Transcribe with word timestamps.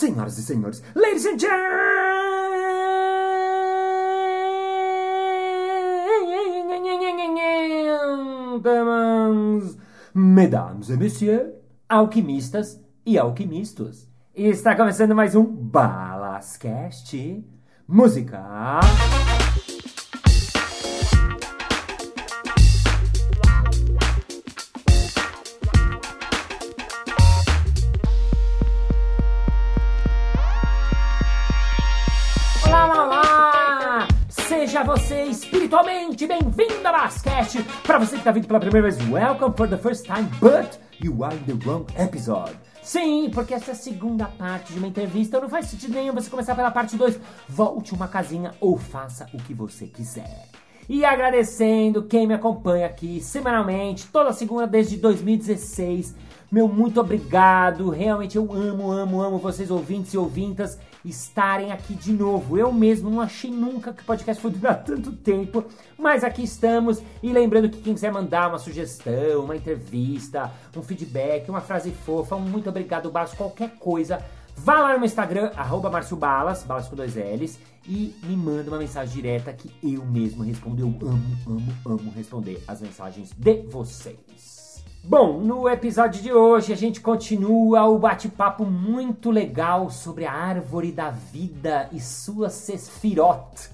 Senhoras 0.00 0.38
e 0.38 0.42
senhores, 0.42 0.82
ladies 0.94 1.26
and 1.26 1.38
gentlemen, 1.38 1.60
mesdames 10.14 10.88
et 10.88 10.96
messieurs, 10.96 11.52
alquimistas 11.86 12.80
e 13.04 13.18
alquimistas. 13.18 14.08
Está 14.34 14.74
começando 14.74 15.14
mais 15.14 15.34
um 15.34 15.44
Balascast 15.44 17.44
Música. 17.86 18.80
Espiritualmente 35.40 36.26
bem-vindo 36.26 36.86
a 36.86 36.92
Basquete! 36.92 37.64
Para 37.82 37.98
você 37.98 38.12
que 38.12 38.18
está 38.18 38.30
vindo 38.30 38.46
pela 38.46 38.60
primeira 38.60 38.90
vez, 38.90 39.08
welcome 39.08 39.56
for 39.56 39.66
the 39.66 39.76
first 39.76 40.04
time, 40.04 40.28
but 40.38 40.78
you 41.02 41.24
are 41.24 41.34
in 41.34 41.44
the 41.44 41.66
wrong 41.66 41.86
episode. 41.98 42.58
Sim, 42.82 43.30
porque 43.32 43.54
essa 43.54 43.70
é 43.70 43.72
a 43.72 43.76
segunda 43.76 44.26
parte 44.26 44.72
de 44.72 44.78
uma 44.78 44.88
entrevista 44.88 45.40
não 45.40 45.48
faz 45.48 45.66
sentido 45.66 45.94
nenhum 45.94 46.12
você 46.12 46.28
começar 46.28 46.54
pela 46.54 46.70
parte 46.70 46.96
2. 46.96 47.18
Volte 47.48 47.94
uma 47.94 48.06
casinha 48.06 48.52
ou 48.60 48.76
faça 48.76 49.26
o 49.32 49.38
que 49.38 49.54
você 49.54 49.86
quiser. 49.86 50.48
E 50.88 51.04
agradecendo 51.04 52.02
quem 52.02 52.26
me 52.26 52.34
acompanha 52.34 52.86
aqui 52.86 53.20
semanalmente, 53.20 54.08
toda 54.08 54.32
segunda 54.32 54.66
desde 54.66 54.98
2016. 54.98 56.14
Meu 56.52 56.68
muito 56.68 57.00
obrigado. 57.00 57.88
Realmente 57.88 58.36
eu 58.36 58.52
amo, 58.52 58.90
amo, 58.90 59.22
amo 59.22 59.38
vocês 59.38 59.70
ouvintes 59.70 60.12
e 60.12 60.18
ouvintas 60.18 60.78
estarem 61.04 61.72
aqui 61.72 61.94
de 61.94 62.12
novo. 62.12 62.58
Eu 62.58 62.72
mesmo 62.72 63.10
não 63.10 63.20
achei 63.20 63.50
nunca 63.50 63.92
que 63.92 64.02
o 64.02 64.04
podcast 64.04 64.40
foi 64.40 64.50
durar 64.50 64.82
tanto 64.84 65.12
tempo, 65.12 65.64
mas 65.98 66.24
aqui 66.24 66.42
estamos. 66.42 67.02
E 67.22 67.32
lembrando 67.32 67.68
que 67.68 67.80
quem 67.80 67.94
quiser 67.94 68.12
mandar 68.12 68.48
uma 68.48 68.58
sugestão, 68.58 69.44
uma 69.44 69.56
entrevista, 69.56 70.50
um 70.76 70.82
feedback, 70.82 71.48
uma 71.48 71.60
frase 71.60 71.90
fofa, 71.90 72.36
um 72.36 72.40
muito 72.40 72.68
obrigado, 72.68 73.10
Balas, 73.10 73.34
qualquer 73.34 73.70
coisa, 73.76 74.22
vá 74.56 74.80
lá 74.80 74.92
no 74.92 74.98
meu 74.98 75.06
Instagram, 75.06 75.50
arroba 75.56 75.90
Balas, 75.90 76.62
Balas 76.62 76.88
com 76.88 76.96
dois 76.96 77.14
L's, 77.14 77.58
e 77.86 78.14
me 78.24 78.36
manda 78.36 78.70
uma 78.70 78.78
mensagem 78.78 79.14
direta 79.14 79.52
que 79.52 79.70
eu 79.82 80.04
mesmo 80.04 80.42
respondo. 80.42 80.82
Eu 80.82 81.08
amo, 81.08 81.36
amo, 81.46 81.72
amo 81.86 82.10
responder 82.10 82.62
as 82.68 82.80
mensagens 82.80 83.32
de 83.36 83.62
vocês. 83.62 84.59
Bom, 85.02 85.40
no 85.40 85.66
episódio 85.66 86.22
de 86.22 86.30
hoje 86.30 86.74
a 86.74 86.76
gente 86.76 87.00
continua 87.00 87.88
o 87.88 87.98
bate-papo 87.98 88.66
muito 88.66 89.30
legal 89.30 89.90
sobre 89.90 90.26
a 90.26 90.32
árvore 90.32 90.92
da 90.92 91.10
vida 91.10 91.88
e 91.90 91.98
sua 91.98 92.50
Sesfirot, 92.50 93.70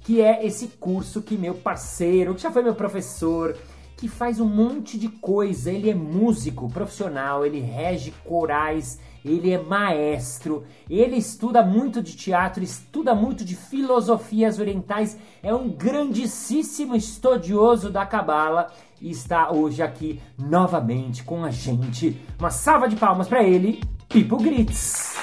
que 0.00 0.20
é 0.20 0.44
esse 0.44 0.66
curso 0.66 1.22
que 1.22 1.36
meu 1.36 1.54
parceiro, 1.54 2.34
que 2.34 2.42
já 2.42 2.50
foi 2.50 2.62
meu 2.62 2.74
professor, 2.74 3.56
que 3.96 4.08
faz 4.08 4.40
um 4.40 4.48
monte 4.48 4.98
de 4.98 5.08
coisa. 5.08 5.70
Ele 5.70 5.88
é 5.88 5.94
músico 5.94 6.68
profissional, 6.68 7.46
ele 7.46 7.60
rege 7.60 8.12
corais, 8.24 8.98
ele 9.24 9.52
é 9.52 9.58
maestro, 9.58 10.64
ele 10.90 11.16
estuda 11.16 11.62
muito 11.62 12.02
de 12.02 12.14
teatro, 12.14 12.62
estuda 12.62 13.14
muito 13.14 13.44
de 13.44 13.56
filosofias 13.56 14.58
orientais, 14.58 15.16
é 15.42 15.54
um 15.54 15.68
grandíssimo 15.70 16.94
estudioso 16.94 17.90
da 17.90 18.04
Cabala 18.04 18.70
e 19.00 19.10
está 19.10 19.50
hoje 19.50 19.82
aqui 19.82 20.20
novamente 20.38 21.24
com 21.24 21.44
a 21.44 21.50
gente. 21.50 22.20
Uma 22.38 22.50
salva 22.50 22.88
de 22.88 22.96
palmas 22.96 23.28
para 23.28 23.42
ele, 23.42 23.80
Pipo 24.08 24.36
Grits. 24.36 25.16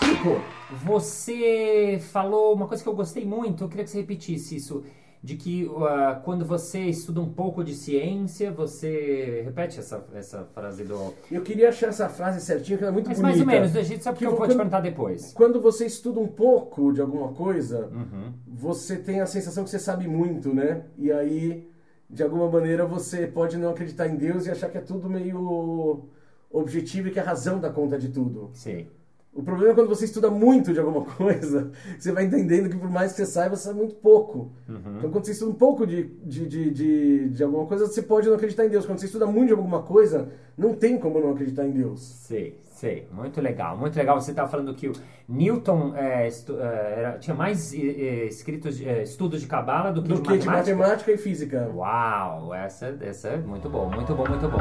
Pipo, 0.00 0.40
você 0.84 2.02
falou 2.12 2.54
uma 2.54 2.66
coisa 2.66 2.82
que 2.82 2.88
eu 2.88 2.94
gostei 2.94 3.24
muito, 3.24 3.64
eu 3.64 3.68
queria 3.68 3.84
que 3.84 3.90
você 3.90 4.00
repetisse 4.00 4.56
isso 4.56 4.82
de 5.22 5.36
que 5.36 5.64
uh, 5.66 6.22
quando 6.24 6.44
você 6.46 6.80
estuda 6.80 7.20
um 7.20 7.28
pouco 7.30 7.62
de 7.62 7.74
ciência, 7.74 8.50
você. 8.50 9.42
Repete 9.44 9.78
essa, 9.78 10.02
essa 10.14 10.44
frase 10.54 10.82
do. 10.84 11.12
Eu 11.30 11.42
queria 11.42 11.68
achar 11.68 11.88
essa 11.88 12.08
frase 12.08 12.40
certinha, 12.40 12.78
que 12.78 12.84
ela 12.84 12.90
é 12.90 12.94
muito 12.94 13.08
Mas 13.08 13.18
bonita. 13.20 13.36
mais 13.44 13.48
ou 13.56 13.60
menos, 13.60 13.76
a 13.76 13.82
gente 13.82 14.02
sabe 14.02 14.18
que 14.18 14.24
eu 14.26 14.30
vou 14.30 14.38
te 14.40 14.48
quando- 14.48 14.56
perguntar 14.56 14.80
depois. 14.80 15.32
Quando 15.34 15.60
você 15.60 15.84
estuda 15.84 16.20
um 16.20 16.26
pouco 16.28 16.90
de 16.92 17.00
alguma 17.02 17.32
coisa, 17.34 17.86
Uhum. 17.92 18.32
você 18.46 18.96
tem 18.96 19.20
a 19.20 19.26
sensação 19.26 19.62
que 19.64 19.70
você 19.70 19.78
sabe 19.78 20.08
muito, 20.08 20.54
né? 20.54 20.84
E 20.96 21.12
aí, 21.12 21.68
de 22.08 22.22
alguma 22.22 22.48
maneira, 22.50 22.86
você 22.86 23.26
pode 23.26 23.58
não 23.58 23.68
acreditar 23.70 24.08
em 24.08 24.16
Deus 24.16 24.46
e 24.46 24.50
achar 24.50 24.70
que 24.70 24.78
é 24.78 24.80
tudo 24.80 25.08
meio 25.10 26.04
objetivo 26.50 27.08
e 27.08 27.10
que 27.10 27.20
a 27.20 27.24
razão 27.24 27.60
dá 27.60 27.68
conta 27.70 27.98
de 27.98 28.08
tudo. 28.08 28.50
Sei. 28.54 28.88
O 29.32 29.42
problema 29.44 29.70
é 29.72 29.74
quando 29.74 29.88
você 29.88 30.04
estuda 30.06 30.28
muito 30.28 30.72
de 30.72 30.80
alguma 30.80 31.04
coisa, 31.16 31.70
você 31.98 32.10
vai 32.10 32.24
entendendo 32.24 32.68
que 32.68 32.76
por 32.76 32.90
mais 32.90 33.12
que 33.12 33.18
você 33.18 33.26
saiba, 33.26 33.54
você 33.56 33.64
sabe 33.64 33.78
muito 33.78 33.94
pouco. 33.94 34.52
Uhum. 34.68 34.96
Então 34.98 35.10
quando 35.10 35.24
você 35.24 35.30
estuda 35.32 35.50
um 35.52 35.54
pouco 35.54 35.86
de, 35.86 36.04
de, 36.24 36.46
de, 36.48 36.70
de, 36.70 37.28
de 37.30 37.44
alguma 37.44 37.64
coisa, 37.66 37.86
você 37.86 38.02
pode 38.02 38.28
não 38.28 38.34
acreditar 38.34 38.66
em 38.66 38.68
Deus. 38.68 38.84
Quando 38.86 38.98
você 38.98 39.06
estuda 39.06 39.26
muito 39.26 39.46
de 39.48 39.52
alguma 39.54 39.82
coisa, 39.82 40.28
não 40.58 40.74
tem 40.74 40.98
como 40.98 41.20
não 41.20 41.30
acreditar 41.30 41.64
em 41.64 41.70
Deus. 41.70 42.00
Sei, 42.02 42.58
sei. 42.72 43.06
Muito 43.12 43.40
legal, 43.40 43.78
muito 43.78 43.96
legal. 43.96 44.20
Você 44.20 44.32
estava 44.32 44.48
falando 44.48 44.74
que 44.74 44.88
o 44.88 44.92
Newton 45.28 45.94
é, 45.94 46.26
estu- 46.26 46.58
é, 46.60 46.94
era- 46.98 47.18
tinha 47.18 47.34
mais 47.36 47.72
é, 47.72 48.24
escritos, 48.26 48.80
estudos 48.80 49.40
de 49.40 49.46
cabala 49.46 49.92
do 49.92 50.02
que 50.02 50.08
Do 50.08 50.14
de 50.16 50.22
que 50.22 50.38
de 50.38 50.46
matemática. 50.46 50.76
matemática 50.76 51.12
e 51.12 51.16
física. 51.16 51.70
Uau, 51.72 52.52
essa, 52.52 52.96
essa 53.00 53.28
é 53.28 53.36
muito 53.38 53.70
bom, 53.70 53.88
muito 53.88 54.12
bom, 54.12 54.28
muito 54.28 54.48
bom. 54.48 54.58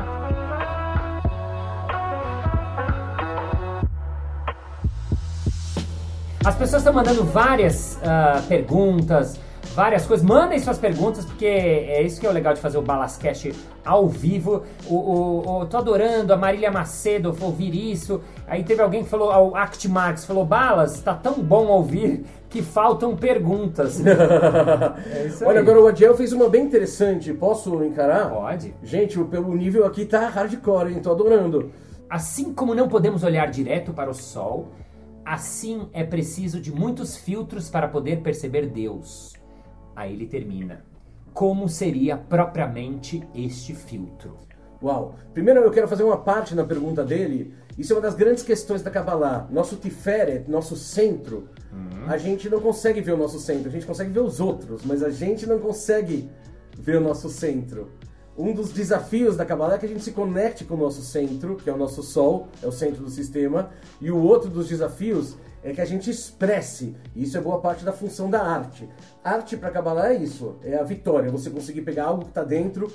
As 6.46 6.56
pessoas 6.56 6.82
estão 6.82 6.94
mandando 6.94 7.24
várias 7.26 8.00
ah, 8.04 8.42
perguntas, 8.48 9.40
várias 9.76 10.06
coisas. 10.06 10.26
Mandem 10.26 10.58
suas 10.60 10.78
perguntas, 10.78 11.26
porque 11.26 11.46
é 11.46 12.02
isso 12.02 12.20
que 12.20 12.26
é 12.26 12.30
o 12.30 12.34
legal 12.34 12.54
de 12.54 12.62
fazer 12.62 12.78
o 12.78 12.82
Balascast 12.82 13.54
ao 13.86 14.08
vivo. 14.08 14.64
O, 14.88 14.96
o, 14.96 15.60
o- 15.62 15.66
tô 15.66 15.78
adorando 15.78 16.34
a 16.34 16.38
Marília 16.38 16.72
Macedo 16.72 17.36
ouvir 17.42 17.76
isso. 17.92 18.22
Aí 18.48 18.64
teve 18.64 18.82
alguém 18.82 19.04
que 19.04 19.10
falou, 19.10 19.50
o 19.50 19.56
Act 19.56 19.88
Marx, 19.90 20.24
falou: 20.26 20.46
Balas, 20.46 21.02
tá 21.02 21.14
tão 21.14 21.34
bom 21.34 21.68
ouvir 21.68 22.26
que 22.50 22.62
faltam 22.62 23.16
perguntas. 23.16 24.00
É 25.14 25.26
isso 25.28 25.44
aí. 25.44 25.50
Olha, 25.50 25.60
agora 25.60 25.82
o 25.82 25.88
Adiel 25.88 26.16
fez 26.16 26.32
uma 26.32 26.48
bem 26.50 26.64
interessante. 26.64 27.34
Posso 27.34 27.84
encarar? 27.84 28.30
Pode. 28.30 28.74
Gente, 28.82 29.20
o, 29.20 29.24
o 29.30 29.56
nível 29.56 29.86
aqui 29.86 30.06
tá 30.06 30.28
hardcore, 30.30 30.94
hein? 30.94 31.00
Tô 31.02 31.12
adorando. 31.12 31.70
Assim 32.10 32.54
como 32.54 32.74
não 32.74 32.88
podemos 32.88 33.24
olhar 33.24 33.48
direto 33.52 33.94
para 33.94 34.10
o 34.10 34.14
sol, 34.16 34.70
assim 35.30 35.88
é 35.94 36.04
preciso 36.04 36.60
de 36.60 36.72
muitos 36.72 37.16
filtros 37.16 37.70
para 37.70 37.88
poder 37.88 38.22
perceber 38.22 38.66
Deus. 38.68 39.36
Aí 39.96 40.14
ele 40.14 40.26
termina. 40.26 40.84
Como 41.34 41.70
seria 41.70 42.18
propriamente 42.18 43.22
este 43.36 43.76
filtro? 43.76 44.38
Uau. 44.82 45.14
Primeiro 45.32 45.60
eu 45.60 45.70
quero 45.70 45.88
fazer 45.88 46.04
uma 46.04 46.18
parte 46.18 46.56
na 46.56 46.64
pergunta 46.64 47.06
dele. 47.06 47.54
Isso 47.78 47.94
é 47.94 47.96
uma 47.96 48.02
das 48.02 48.16
grandes 48.16 48.42
questões 48.42 48.82
da 48.82 48.90
Kabbalah. 48.90 49.48
Nosso 49.52 49.76
Tiferet, 49.76 50.50
nosso 50.50 50.76
centro, 50.76 51.48
a 52.08 52.18
gente 52.18 52.50
não 52.50 52.60
consegue 52.60 53.00
ver 53.00 53.12
o 53.12 53.18
nosso 53.18 53.40
centro. 53.40 53.70
A 53.70 53.72
gente 53.72 53.86
consegue 53.86 54.10
ver 54.10 54.22
os 54.22 54.40
outros, 54.40 54.84
mas 54.84 55.04
a 55.04 55.12
gente 55.12 55.46
não 55.46 55.60
consegue 55.60 56.28
ver 56.76 56.98
o 56.98 57.02
nosso 57.02 57.30
centro. 57.30 57.92
Um 58.40 58.54
dos 58.54 58.72
desafios 58.72 59.36
da 59.36 59.46
Kabbalah 59.46 59.76
é 59.76 59.78
que 59.78 59.86
a 59.86 59.90
gente 59.90 60.02
se 60.02 60.14
conecte 60.14 60.64
com 60.64 60.76
o 60.76 60.78
nosso 60.78 61.02
centro, 61.02 61.58
que 61.58 61.70
é 61.70 61.74
o 61.74 61.78
nosso 61.78 62.02
Sol, 62.02 62.48
é 62.64 62.68
o 62.68 62.72
centro 62.72 63.04
do 63.04 63.10
sistema. 63.10 63.70
E 64.00 64.10
o 64.10 64.18
outro 64.18 64.50
dos 64.50 64.70
desafios 64.70 65.36
é 65.62 65.74
que 65.74 65.82
a 65.82 65.86
gente 65.86 66.10
expresse. 66.10 66.96
E 67.14 67.24
isso 67.24 67.38
é 67.38 67.42
boa 67.42 67.60
parte 67.60 67.84
da 67.84 67.92
função 67.92 68.30
da 68.30 68.42
arte. 68.42 68.88
Arte 69.22 69.58
para 69.58 69.70
Kabbalah 69.72 70.14
é 70.14 70.16
isso, 70.16 70.56
é 70.64 70.78
a 70.78 70.84
vitória. 70.84 71.30
Você 71.30 71.50
conseguir 71.50 71.82
pegar 71.82 72.06
algo 72.06 72.24
que 72.24 72.30
está 72.30 72.46
dentro 72.46 72.90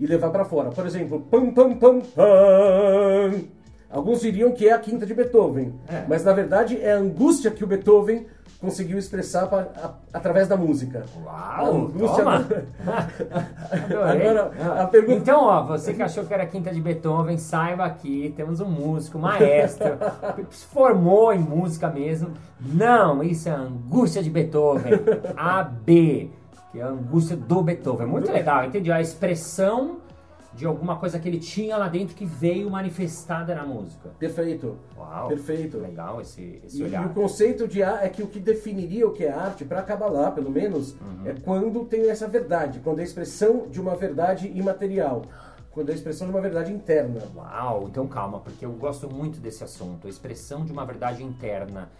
e 0.00 0.06
levar 0.06 0.30
para 0.30 0.46
fora. 0.46 0.70
Por 0.70 0.86
exemplo, 0.86 1.20
pam 1.30 1.52
pam 1.52 1.76
pam 1.76 2.00
pam. 2.00 3.44
Alguns 3.90 4.20
diriam 4.20 4.52
que 4.52 4.68
é 4.68 4.72
a 4.72 4.78
quinta 4.78 5.06
de 5.06 5.14
Beethoven, 5.14 5.74
É. 5.88 6.04
mas 6.08 6.24
na 6.24 6.32
verdade 6.32 6.80
é 6.80 6.92
a 6.92 6.96
angústia 6.98 7.50
que 7.50 7.62
o 7.64 7.66
Beethoven 7.66 8.26
conseguiu 8.60 8.98
expressar 8.98 9.46
pa- 9.48 9.68
a- 9.76 9.94
através 10.12 10.48
da 10.48 10.56
música. 10.56 11.04
A 11.26 11.62
Uau, 11.62 11.76
angústia 11.76 12.24
toma! 12.24 12.44
Agora, 13.90 14.50
Ah. 14.58 14.82
a 14.82 14.86
pergunta- 14.86 15.18
Então, 15.18 15.44
ó, 15.44 15.62
você 15.64 15.92
que 15.94 16.02
achou 16.02 16.24
que 16.24 16.32
era 16.34 16.42
a 16.42 16.46
quinta 16.46 16.72
de 16.72 16.80
Beethoven, 16.80 17.38
saiba 17.38 17.84
aqui, 17.84 18.32
temos 18.36 18.60
um 18.60 18.68
músico, 18.68 19.18
maestro, 19.18 19.96
se 20.50 20.66
formou 20.66 21.32
em 21.32 21.38
música 21.38 21.88
mesmo. 21.88 22.30
Não, 22.60 23.22
isso 23.22 23.48
é 23.48 23.52
a 23.52 23.56
angústia 23.58 24.22
de 24.22 24.30
Beethoven. 24.30 24.92
AB, 25.36 26.30
que 26.72 26.80
é 26.80 26.82
a 26.82 26.88
angústia 26.88 27.36
do 27.36 27.62
Beethoven. 27.62 28.06
Muito 28.06 28.32
legal, 28.32 28.64
entendi. 28.64 28.90
A 28.90 29.00
expressão 29.00 29.98
de 30.56 30.64
alguma 30.66 30.96
coisa 30.96 31.18
que 31.18 31.28
ele 31.28 31.38
tinha 31.38 31.76
lá 31.76 31.86
dentro 31.88 32.14
que 32.16 32.24
veio 32.24 32.70
manifestada 32.70 33.54
na 33.54 33.64
música. 33.66 34.08
Perfeito. 34.18 34.76
Uau, 34.96 35.28
Perfeito. 35.28 35.76
legal 35.78 36.20
esse, 36.20 36.60
esse 36.64 36.78
E, 36.78 36.80
e 36.80 36.84
olhar. 36.84 37.06
o 37.06 37.10
conceito 37.14 37.68
de 37.68 37.82
arte 37.82 38.04
é 38.04 38.08
que 38.08 38.22
o 38.22 38.26
que 38.26 38.40
definiria 38.40 39.06
o 39.06 39.12
que 39.12 39.24
é 39.24 39.30
arte, 39.30 39.64
para 39.64 39.82
Kabbalah, 39.82 40.30
pelo 40.30 40.50
menos, 40.50 40.92
Uhum. 40.94 41.26
é 41.26 41.34
quando 41.34 41.84
tem 41.84 42.08
essa 42.10 42.26
verdade, 42.26 42.80
quando 42.80 42.98
é 42.98 43.02
a 43.02 43.04
expressão 43.04 43.66
de 43.70 43.80
uma 43.80 43.94
verdade 43.94 44.50
imaterial. 44.54 45.22
quando 45.70 45.90
é 45.90 45.92
a 45.92 45.94
expressão 45.94 46.26
de 46.26 46.32
uma 46.32 46.40
verdade 46.40 46.72
interna. 46.72 47.20
Uau, 47.36 47.84
então 47.90 48.06
calma, 48.08 48.38
porque 48.40 48.64
eu 48.64 48.72
gosto 48.72 49.12
muito 49.12 49.38
desse 49.38 49.62
assunto, 49.62 50.06
a 50.06 50.10
expressão 50.10 50.64
de 50.64 50.72
uma 50.72 50.86
verdade 50.86 51.22
interna. 51.22 51.90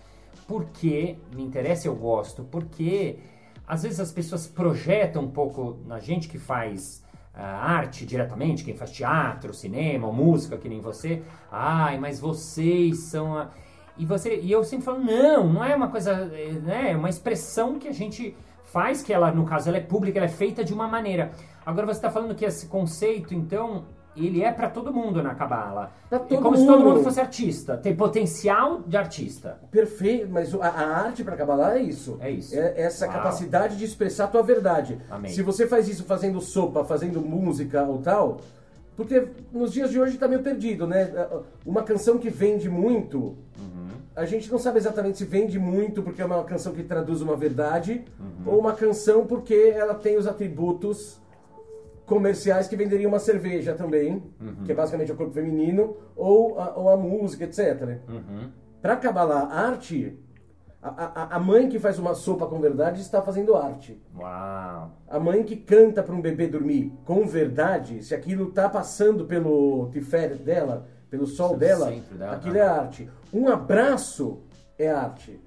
Por 0.49 0.65
que 0.65 1.19
me 1.35 1.43
interessa 1.43 1.87
e 1.87 1.91
eu 1.91 1.95
gosto? 1.95 2.43
Porque 2.45 3.19
às 3.67 3.83
vezes 3.83 4.01
as 4.01 4.11
pessoas 4.11 4.47
projetam 4.47 5.25
um 5.25 5.31
pouco 5.31 5.77
na 5.87 5.99
gente 6.01 6.27
que 6.27 6.39
faz 6.39 7.05
arte 7.45 8.07
diretamente, 8.07 8.65
quem 8.65 8.75
faz 8.75 8.91
teatro, 8.91 9.53
cinema, 9.53 10.11
música, 10.13 10.57
que 10.57 10.69
nem 10.69 10.81
você. 10.81 11.23
Ai, 11.51 11.99
mas 11.99 12.19
vocês 12.19 12.99
são 13.11 13.37
a... 13.37 13.51
E, 13.99 14.05
você, 14.05 14.41
e 14.41 14.53
eu 14.53 14.63
sempre 14.63 14.85
falo, 14.85 15.01
não, 15.01 15.53
não 15.53 15.65
é 15.65 15.75
uma 15.75 15.89
coisa, 15.89 16.27
né, 16.63 16.93
é 16.93 16.97
uma 16.97 17.09
expressão 17.09 17.79
que 17.79 17.89
a 17.89 17.93
gente 17.93 18.37
faz, 18.65 19.03
que 19.03 19.13
ela, 19.13 19.31
no 19.31 19.45
caso, 19.47 19.69
ela 19.69 19.79
é 19.79 19.81
pública, 19.81 20.19
ela 20.19 20.27
é 20.27 20.31
feita 20.31 20.63
de 20.63 20.75
uma 20.75 20.87
maneira. 20.87 21.33
Agora 21.65 21.87
você 21.87 21.99
está 21.99 22.11
falando 22.11 22.35
que 22.35 22.45
esse 22.45 22.67
conceito, 22.67 23.35
então, 23.35 23.85
ele 24.17 24.43
é 24.43 24.51
para 24.53 24.71
todo 24.71 24.93
mundo 24.93 25.23
na 25.23 25.35
Cabala. 25.35 25.93
Pra 26.09 26.19
todo 26.19 26.35
é 26.39 26.43
como 26.43 26.57
mundo. 26.57 26.61
se 26.61 26.67
todo 26.67 26.85
mundo 26.85 27.03
fosse 27.03 27.21
artista, 27.21 27.77
tem 27.77 27.95
potencial 27.95 28.81
de 28.87 28.97
artista. 28.97 29.59
Perfeito, 29.71 30.29
mas 30.31 30.55
a, 30.55 30.67
a 30.69 30.97
arte 31.07 31.23
para 31.25 31.37
Kabbalah 31.37 31.77
é 31.79 31.83
isso. 31.83 32.17
É 32.21 32.31
isso. 32.31 32.55
É 32.57 32.75
essa 32.81 33.07
Uau. 33.07 33.15
capacidade 33.15 33.77
de 33.77 33.85
expressar 33.85 34.25
a 34.25 34.29
tua 34.29 34.43
verdade. 34.43 34.99
Amém. 35.11 35.31
Se 35.33 35.43
você 35.43 35.67
faz 35.67 35.89
isso 35.89 36.05
fazendo 36.05 36.41
sopa, 36.41 36.85
fazendo 36.85 37.21
música 37.21 37.83
ou 37.85 37.99
tal, 37.99 38.39
porque 38.97 39.29
nos 39.53 39.73
dias 39.73 39.91
de 39.91 40.01
hoje 40.01 40.17
tá 40.17 40.27
meio 40.27 40.43
perdido, 40.43 40.87
né? 40.87 41.13
Uma 41.65 41.83
canção 41.83 42.19
que 42.19 42.31
vende 42.31 42.69
muito, 42.71 43.37
Uhum. 43.59 43.89
a 44.15 44.25
gente 44.27 44.51
não 44.53 44.59
sabe 44.59 44.79
exatamente 44.79 45.17
se 45.19 45.25
vende 45.25 45.59
muito 45.59 46.03
porque 46.03 46.21
é 46.21 46.25
uma 46.25 46.45
canção 46.45 46.73
que 46.75 46.83
traduz 46.83 47.21
uma 47.23 47.35
verdade 47.37 48.05
Uhum. 48.21 48.53
ou 48.55 48.59
uma 48.61 48.73
canção 48.75 49.27
porque 49.27 49.73
ela 49.75 49.95
tem 49.95 50.17
os 50.19 50.27
atributos 50.27 51.19
comerciais 52.07 52.69
que 52.69 52.77
venderiam 52.77 53.09
uma 53.11 53.19
cerveja 53.19 53.75
também, 53.75 54.23
Uhum. 54.41 54.65
que 54.65 54.73
é 54.73 54.75
basicamente 54.75 55.13
o 55.13 55.17
corpo 55.17 55.33
feminino, 55.35 55.97
ou 56.15 56.59
a, 56.59 56.75
ou 56.77 56.89
a 56.89 56.97
música, 56.97 57.45
etc. 57.45 57.99
Uhum. 58.09 58.49
Para 58.81 58.97
Kabbalah, 58.97 59.49
arte, 59.53 60.19
a, 60.81 60.89
a, 60.89 61.37
a 61.37 61.39
mãe 61.41 61.69
que 61.69 61.79
faz 61.81 61.99
uma 61.99 62.15
sopa 62.15 62.47
com 62.47 62.61
verdade 62.61 63.01
está 63.01 63.21
fazendo 63.21 63.57
arte. 63.57 64.01
Uau. 64.17 64.93
A 65.09 65.19
mãe 65.19 65.43
que 65.43 65.57
canta 65.57 66.03
para 66.03 66.15
um 66.15 66.21
bebê 66.21 66.47
dormir 66.47 66.93
com 67.05 67.27
verdade, 67.27 68.05
se 68.05 68.15
aquilo 68.15 68.49
está 68.51 68.69
passando 68.69 69.25
pelo 69.25 69.89
tiferet 69.91 70.37
dela, 70.37 70.87
pelo 71.11 71.27
sol 71.27 71.57
dela, 71.57 71.93
dela, 72.17 72.33
aquilo 72.33 72.57
é 72.57 72.63
arte. 72.63 73.11
Um 73.33 73.49
abraço 73.49 74.43
é 74.79 74.89
arte. 74.91 75.41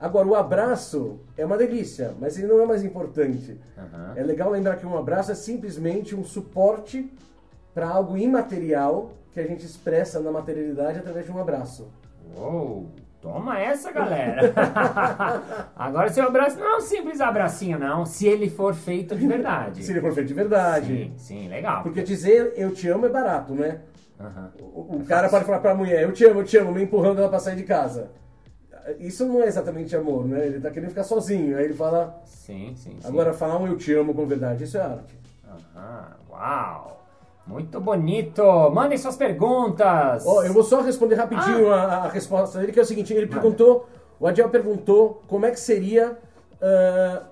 Agora, 0.00 0.26
o 0.26 0.34
abraço 0.34 1.20
é 1.36 1.44
uma 1.44 1.56
delícia, 1.56 2.14
mas 2.20 2.38
ele 2.38 2.46
não 2.46 2.60
é 2.60 2.66
mais 2.66 2.84
importante. 2.84 3.58
Aham. 3.76 4.12
É 4.16 4.22
legal 4.22 4.50
lembrar 4.50 4.76
que 4.76 4.86
um 4.86 4.96
abraço 4.96 5.32
é 5.32 5.34
simplesmente 5.34 6.14
um 6.14 6.24
suporte 6.24 7.12
para 7.74 7.88
algo 7.88 8.16
imaterial 8.16 9.12
que 9.32 9.40
a 9.40 9.46
gente 9.46 9.64
expressa 9.64 10.20
na 10.20 10.30
materialidade 10.30 10.98
através 10.98 11.26
de 11.26 11.32
um 11.32 11.38
abraço. 11.38 11.88
Uou. 12.36 12.90
Toma 13.20 13.58
essa, 13.58 13.90
galera. 13.90 14.52
Agora 15.74 16.08
seu 16.08 16.24
abraço 16.24 16.56
não 16.58 16.74
é 16.74 16.76
um 16.76 16.80
simples 16.80 17.20
abracinho, 17.20 17.76
não. 17.76 18.06
Se 18.06 18.28
ele 18.28 18.48
for 18.48 18.74
feito 18.74 19.16
de 19.16 19.26
verdade. 19.26 19.82
Se 19.82 19.90
ele 19.90 20.00
for 20.00 20.12
feito 20.12 20.28
de 20.28 20.34
verdade. 20.34 20.86
Sim, 20.86 21.12
sim, 21.16 21.48
legal. 21.48 21.82
Porque 21.82 22.02
dizer 22.02 22.52
eu 22.56 22.72
te 22.72 22.88
amo 22.88 23.06
é 23.06 23.08
barato, 23.08 23.54
né? 23.54 23.80
Aham. 24.20 24.52
O, 24.60 24.96
o 24.98 25.04
cara 25.04 25.28
pode 25.28 25.44
falar 25.44 25.58
pra 25.58 25.74
mulher, 25.74 26.02
eu 26.02 26.12
te 26.12 26.24
amo, 26.24 26.40
eu 26.40 26.44
te 26.44 26.56
amo, 26.56 26.72
me 26.72 26.82
empurrando 26.82 27.18
ela 27.18 27.28
pra 27.28 27.40
sair 27.40 27.56
de 27.56 27.64
casa. 27.64 28.10
Isso 28.98 29.26
não 29.26 29.42
é 29.42 29.46
exatamente 29.46 29.94
amor, 29.96 30.26
né? 30.26 30.46
Ele 30.46 30.60
tá 30.60 30.70
querendo 30.70 30.90
ficar 30.90 31.04
sozinho. 31.04 31.56
Aí 31.56 31.64
ele 31.64 31.74
fala. 31.74 32.20
Sim, 32.24 32.74
sim, 32.76 32.96
sim. 33.00 33.08
Agora, 33.08 33.32
falar 33.32 33.58
um 33.58 33.66
eu 33.66 33.76
te 33.76 33.92
amo 33.94 34.14
com 34.14 34.26
verdade, 34.26 34.64
isso 34.64 34.76
é 34.76 34.82
arte. 34.82 35.18
Aham. 35.76 36.16
Uau. 36.30 37.06
Muito 37.46 37.80
bonito. 37.80 38.42
Mandem 38.70 38.98
suas 38.98 39.16
perguntas. 39.16 40.26
Ó, 40.26 40.44
eu 40.44 40.52
vou 40.52 40.62
só 40.62 40.82
responder 40.82 41.14
rapidinho 41.14 41.72
a, 41.72 41.82
a 42.04 42.08
resposta 42.08 42.58
dele, 42.58 42.72
que 42.72 42.78
é 42.78 42.82
o 42.82 42.86
seguinte: 42.86 43.12
ele 43.14 43.26
perguntou, 43.26 43.88
o 44.20 44.26
Adiel 44.26 44.50
perguntou 44.50 45.22
como 45.26 45.46
é 45.46 45.50
que 45.50 45.58
seria 45.58 46.18
ah, 46.60 47.22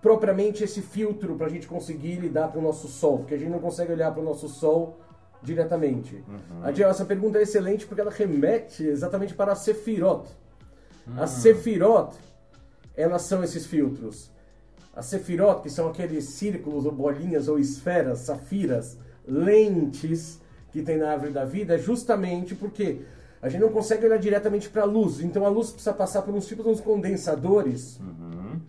propriamente 0.00 0.64
esse 0.64 0.80
filtro 0.80 1.34
pra 1.36 1.48
gente 1.48 1.66
conseguir 1.66 2.16
lidar 2.16 2.48
com 2.48 2.58
o 2.58 2.62
nosso 2.62 2.88
sol, 2.88 3.18
porque 3.18 3.34
a 3.34 3.38
gente 3.38 3.50
não 3.50 3.58
consegue 3.58 3.92
olhar 3.92 4.10
para 4.12 4.22
o 4.22 4.24
nosso 4.24 4.48
sol 4.48 4.98
diretamente. 5.42 6.22
Adiel, 6.62 6.88
essa 6.90 7.04
pergunta 7.04 7.38
é 7.38 7.42
excelente 7.42 7.86
porque 7.86 8.00
ela 8.00 8.10
remete 8.10 8.84
exatamente 8.84 9.34
para 9.34 9.52
a 9.52 9.54
Sefirot. 9.54 10.28
As 11.16 11.30
Sefirot, 11.30 12.14
elas 12.96 13.22
são 13.22 13.42
esses 13.42 13.66
filtros. 13.66 14.30
As 14.94 15.06
Sefirot, 15.06 15.62
que 15.62 15.70
são 15.70 15.88
aqueles 15.88 16.24
círculos 16.24 16.84
ou 16.84 16.92
bolinhas 16.92 17.48
ou 17.48 17.58
esferas, 17.58 18.20
safiras, 18.20 18.98
lentes 19.26 20.40
que 20.72 20.82
tem 20.82 20.98
na 20.98 21.10
árvore 21.12 21.32
da 21.32 21.44
vida, 21.44 21.78
justamente 21.78 22.54
porque 22.54 23.00
a 23.42 23.48
gente 23.48 23.60
não 23.60 23.70
consegue 23.70 24.04
olhar 24.06 24.18
diretamente 24.18 24.68
para 24.68 24.82
a 24.82 24.86
luz. 24.86 25.20
Então 25.20 25.44
a 25.44 25.48
luz 25.48 25.70
precisa 25.70 25.92
passar 25.92 26.22
por 26.22 26.34
uns 26.34 26.46
tipos 26.46 26.64
de 26.64 26.70
uns 26.70 26.80
condensadores 26.80 27.98
Uhum. 28.00 28.60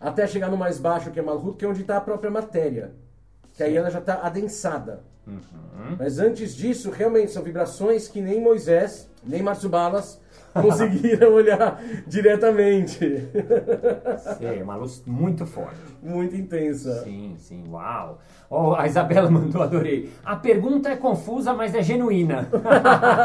até 0.00 0.26
chegar 0.26 0.50
no 0.50 0.56
mais 0.56 0.78
baixo, 0.78 1.10
que 1.10 1.18
é 1.18 1.22
Malhut, 1.22 1.56
que 1.56 1.64
é 1.64 1.68
onde 1.68 1.82
está 1.82 1.96
a 1.98 2.00
própria 2.00 2.30
matéria. 2.30 2.92
Que 3.54 3.62
aí 3.62 3.76
ela 3.76 3.90
já 3.90 3.98
está 3.98 4.14
adensada. 4.22 5.02
Uhum. 5.26 5.96
Mas 5.98 6.18
antes 6.18 6.54
disso, 6.54 6.90
realmente 6.90 7.30
são 7.32 7.42
vibrações 7.42 8.08
que 8.08 8.20
nem 8.20 8.40
Moisés, 8.40 9.08
nem 9.22 9.42
Márcio 9.42 9.68
Balas 9.68 10.19
conseguiram 10.60 11.32
olhar 11.34 11.80
diretamente. 12.06 12.98
Sim, 14.38 14.62
uma 14.62 14.76
luz 14.76 15.02
muito 15.06 15.46
forte. 15.46 15.78
Muito 16.02 16.34
intensa. 16.36 17.02
Sim, 17.04 17.34
sim, 17.38 17.64
uau. 17.68 18.20
Oh, 18.48 18.74
a 18.74 18.86
Isabela 18.86 19.30
mandou, 19.30 19.62
adorei. 19.62 20.10
A 20.24 20.36
pergunta 20.36 20.88
é 20.88 20.96
confusa, 20.96 21.54
mas 21.54 21.74
é 21.74 21.82
genuína. 21.82 22.48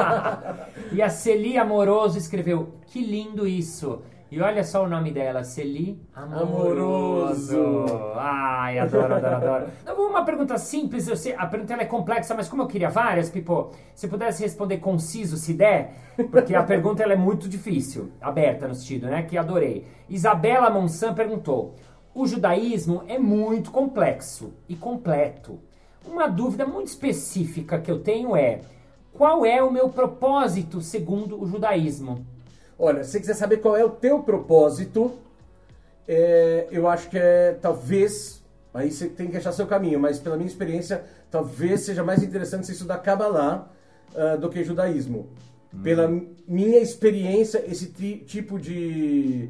e 0.91 1.01
a 1.01 1.09
Celi 1.09 1.57
Amoroso 1.57 2.17
escreveu, 2.17 2.73
que 2.87 3.01
lindo 3.01 3.47
isso. 3.47 4.01
E 4.35 4.41
olha 4.41 4.65
só 4.65 4.83
o 4.83 4.89
nome 4.89 5.11
dela, 5.11 5.45
Celi 5.45 5.97
Amoroso. 6.13 7.57
Amoroso. 7.57 7.95
Ai, 8.17 8.77
adoro, 8.79 9.15
adoro, 9.15 9.35
adoro. 9.37 9.65
Não, 9.85 10.09
Uma 10.09 10.25
pergunta 10.25 10.57
simples, 10.57 11.07
eu 11.07 11.15
sei, 11.15 11.33
a 11.37 11.45
pergunta 11.45 11.73
é 11.75 11.85
complexa, 11.85 12.35
mas 12.35 12.49
como 12.49 12.61
eu 12.61 12.67
queria 12.67 12.89
várias, 12.89 13.29
Pipo, 13.29 13.71
se 13.93 14.09
pudesse 14.09 14.43
responder 14.43 14.79
conciso, 14.79 15.37
se 15.37 15.53
der, 15.53 15.93
porque 16.31 16.53
a 16.53 16.63
pergunta 16.63 17.01
é 17.01 17.15
muito 17.15 17.47
difícil, 17.47 18.11
aberta 18.19 18.67
no 18.67 18.75
sentido, 18.75 19.07
né, 19.07 19.23
que 19.23 19.37
adorei. 19.37 19.87
Isabela 20.09 20.69
Monsan 20.69 21.13
perguntou, 21.13 21.75
o 22.13 22.27
judaísmo 22.27 23.03
é 23.07 23.17
muito 23.17 23.71
complexo 23.71 24.53
e 24.67 24.75
completo. 24.75 25.61
Uma 26.05 26.27
dúvida 26.27 26.65
muito 26.65 26.87
específica 26.87 27.79
que 27.79 27.89
eu 27.89 27.99
tenho 27.99 28.35
é: 28.35 28.59
qual 29.13 29.45
é 29.45 29.63
o 29.63 29.71
meu 29.71 29.87
propósito 29.87 30.81
segundo 30.81 31.41
o 31.41 31.47
judaísmo? 31.47 32.34
Olha, 32.77 33.03
se 33.03 33.11
você 33.11 33.19
quiser 33.19 33.35
saber 33.35 33.57
qual 33.57 33.75
é 33.77 33.83
o 33.85 33.89
teu 33.89 34.21
propósito, 34.21 35.13
é, 36.07 36.67
eu 36.71 36.87
acho 36.87 37.09
que 37.09 37.17
é 37.17 37.57
talvez. 37.61 38.43
Aí 38.73 38.91
você 38.91 39.07
tem 39.07 39.29
que 39.29 39.37
achar 39.37 39.53
seu 39.53 39.65
caminho, 39.65 39.99
mas 39.99 40.19
pela 40.19 40.35
minha 40.35 40.47
experiência, 40.47 41.03
talvez 41.31 41.81
seja 41.81 42.03
mais 42.03 42.21
interessante 42.21 42.65
você 42.65 42.73
estudar 42.73 42.97
Kabbalah 42.97 43.71
ah, 44.13 44.35
do 44.35 44.49
que 44.49 44.63
judaísmo. 44.63 45.29
Pela 45.81 46.07
minha 46.47 46.79
experiência, 46.79 47.63
esse 47.69 47.87
ti- 47.87 48.23
tipo 48.25 48.59
de, 48.59 49.49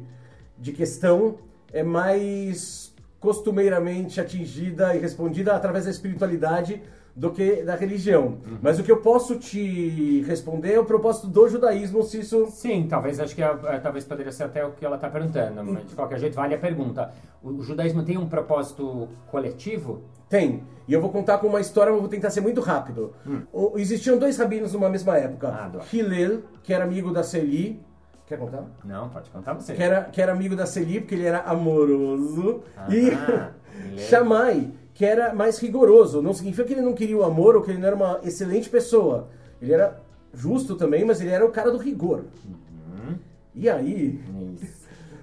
de 0.58 0.72
questão 0.72 1.38
é 1.72 1.82
mais 1.82 2.92
costumeiramente 3.20 4.20
atingida 4.20 4.94
e 4.94 4.98
respondida 4.98 5.54
através 5.54 5.84
da 5.84 5.90
espiritualidade 5.90 6.80
do 7.16 7.30
que 7.30 7.62
da 7.62 7.74
religião. 7.74 8.36
Mas 8.60 8.78
o 8.78 8.82
que 8.82 8.92
eu 8.92 8.98
posso 8.98 9.36
te 9.38 10.20
responder 10.26 10.74
é 10.74 10.78
o 10.78 10.84
propósito 10.84 11.26
do 11.28 11.48
judaísmo, 11.48 12.02
se 12.02 12.20
isso 12.20 12.46
Sim, 12.50 12.86
talvez 12.88 13.18
acho 13.18 13.34
que 13.34 13.42
é, 13.42 13.46
é, 13.68 13.78
talvez 13.78 14.04
poderia 14.04 14.30
ser 14.30 14.44
até 14.44 14.62
o 14.66 14.72
que 14.72 14.84
ela 14.84 14.96
está 14.96 15.08
perguntando, 15.08 15.64
mas 15.64 15.88
de 15.88 15.94
qualquer 15.94 16.18
jeito 16.18 16.34
vale 16.34 16.54
a 16.54 16.58
pergunta. 16.58 17.10
O, 17.42 17.48
o 17.52 17.62
judaísmo 17.62 18.02
tem 18.04 18.18
um 18.18 18.28
propósito 18.28 19.08
coletivo? 19.30 20.02
Tem. 20.28 20.62
E 20.86 20.92
eu 20.92 21.00
vou 21.00 21.08
contar 21.10 21.38
com 21.38 21.46
uma 21.46 21.60
história, 21.60 21.90
mas 21.90 22.00
vou 22.00 22.10
tentar 22.10 22.28
ser 22.30 22.42
muito 22.42 22.60
rápido. 22.60 23.14
O- 23.52 23.72
existiam 23.78 24.18
dois 24.18 24.36
rabinos 24.36 24.74
numa 24.74 24.90
mesma 24.90 25.16
época. 25.16 25.48
Hum. 25.48 25.78
Ah. 25.80 25.84
Hillel, 25.90 26.42
que 26.62 26.74
era 26.74 26.84
amigo 26.84 27.12
da 27.12 27.22
Celi. 27.22 27.80
Quer 28.26 28.38
contar? 28.38 28.64
Não, 28.84 29.08
pode 29.08 29.30
contar 29.30 29.54
você. 29.54 29.72
Que 29.72 29.82
era, 29.82 30.02
que 30.04 30.20
era 30.20 30.32
amigo 30.32 30.54
da 30.56 30.66
Celi, 30.66 31.00
porque 31.00 31.14
ele 31.14 31.24
era 31.26 31.40
amoroso. 31.42 32.62
Ah, 32.76 32.88
e 32.92 33.16
Shammai, 33.98 34.70
que 34.96 35.04
era 35.04 35.34
mais 35.34 35.58
rigoroso. 35.58 36.22
Não 36.22 36.32
significa 36.32 36.64
que 36.64 36.72
ele 36.72 36.80
não 36.80 36.94
queria 36.94 37.18
o 37.18 37.22
amor 37.22 37.54
ou 37.54 37.62
que 37.62 37.70
ele 37.70 37.78
não 37.78 37.86
era 37.86 37.94
uma 37.96 38.18
excelente 38.24 38.70
pessoa. 38.70 39.28
Ele 39.60 39.72
era 39.74 40.00
justo 40.32 40.74
também, 40.74 41.04
mas 41.04 41.20
ele 41.20 41.28
era 41.30 41.44
o 41.44 41.50
cara 41.52 41.70
do 41.70 41.76
rigor. 41.76 42.24
Uhum. 42.46 43.14
E 43.54 43.68
aí, 43.68 44.18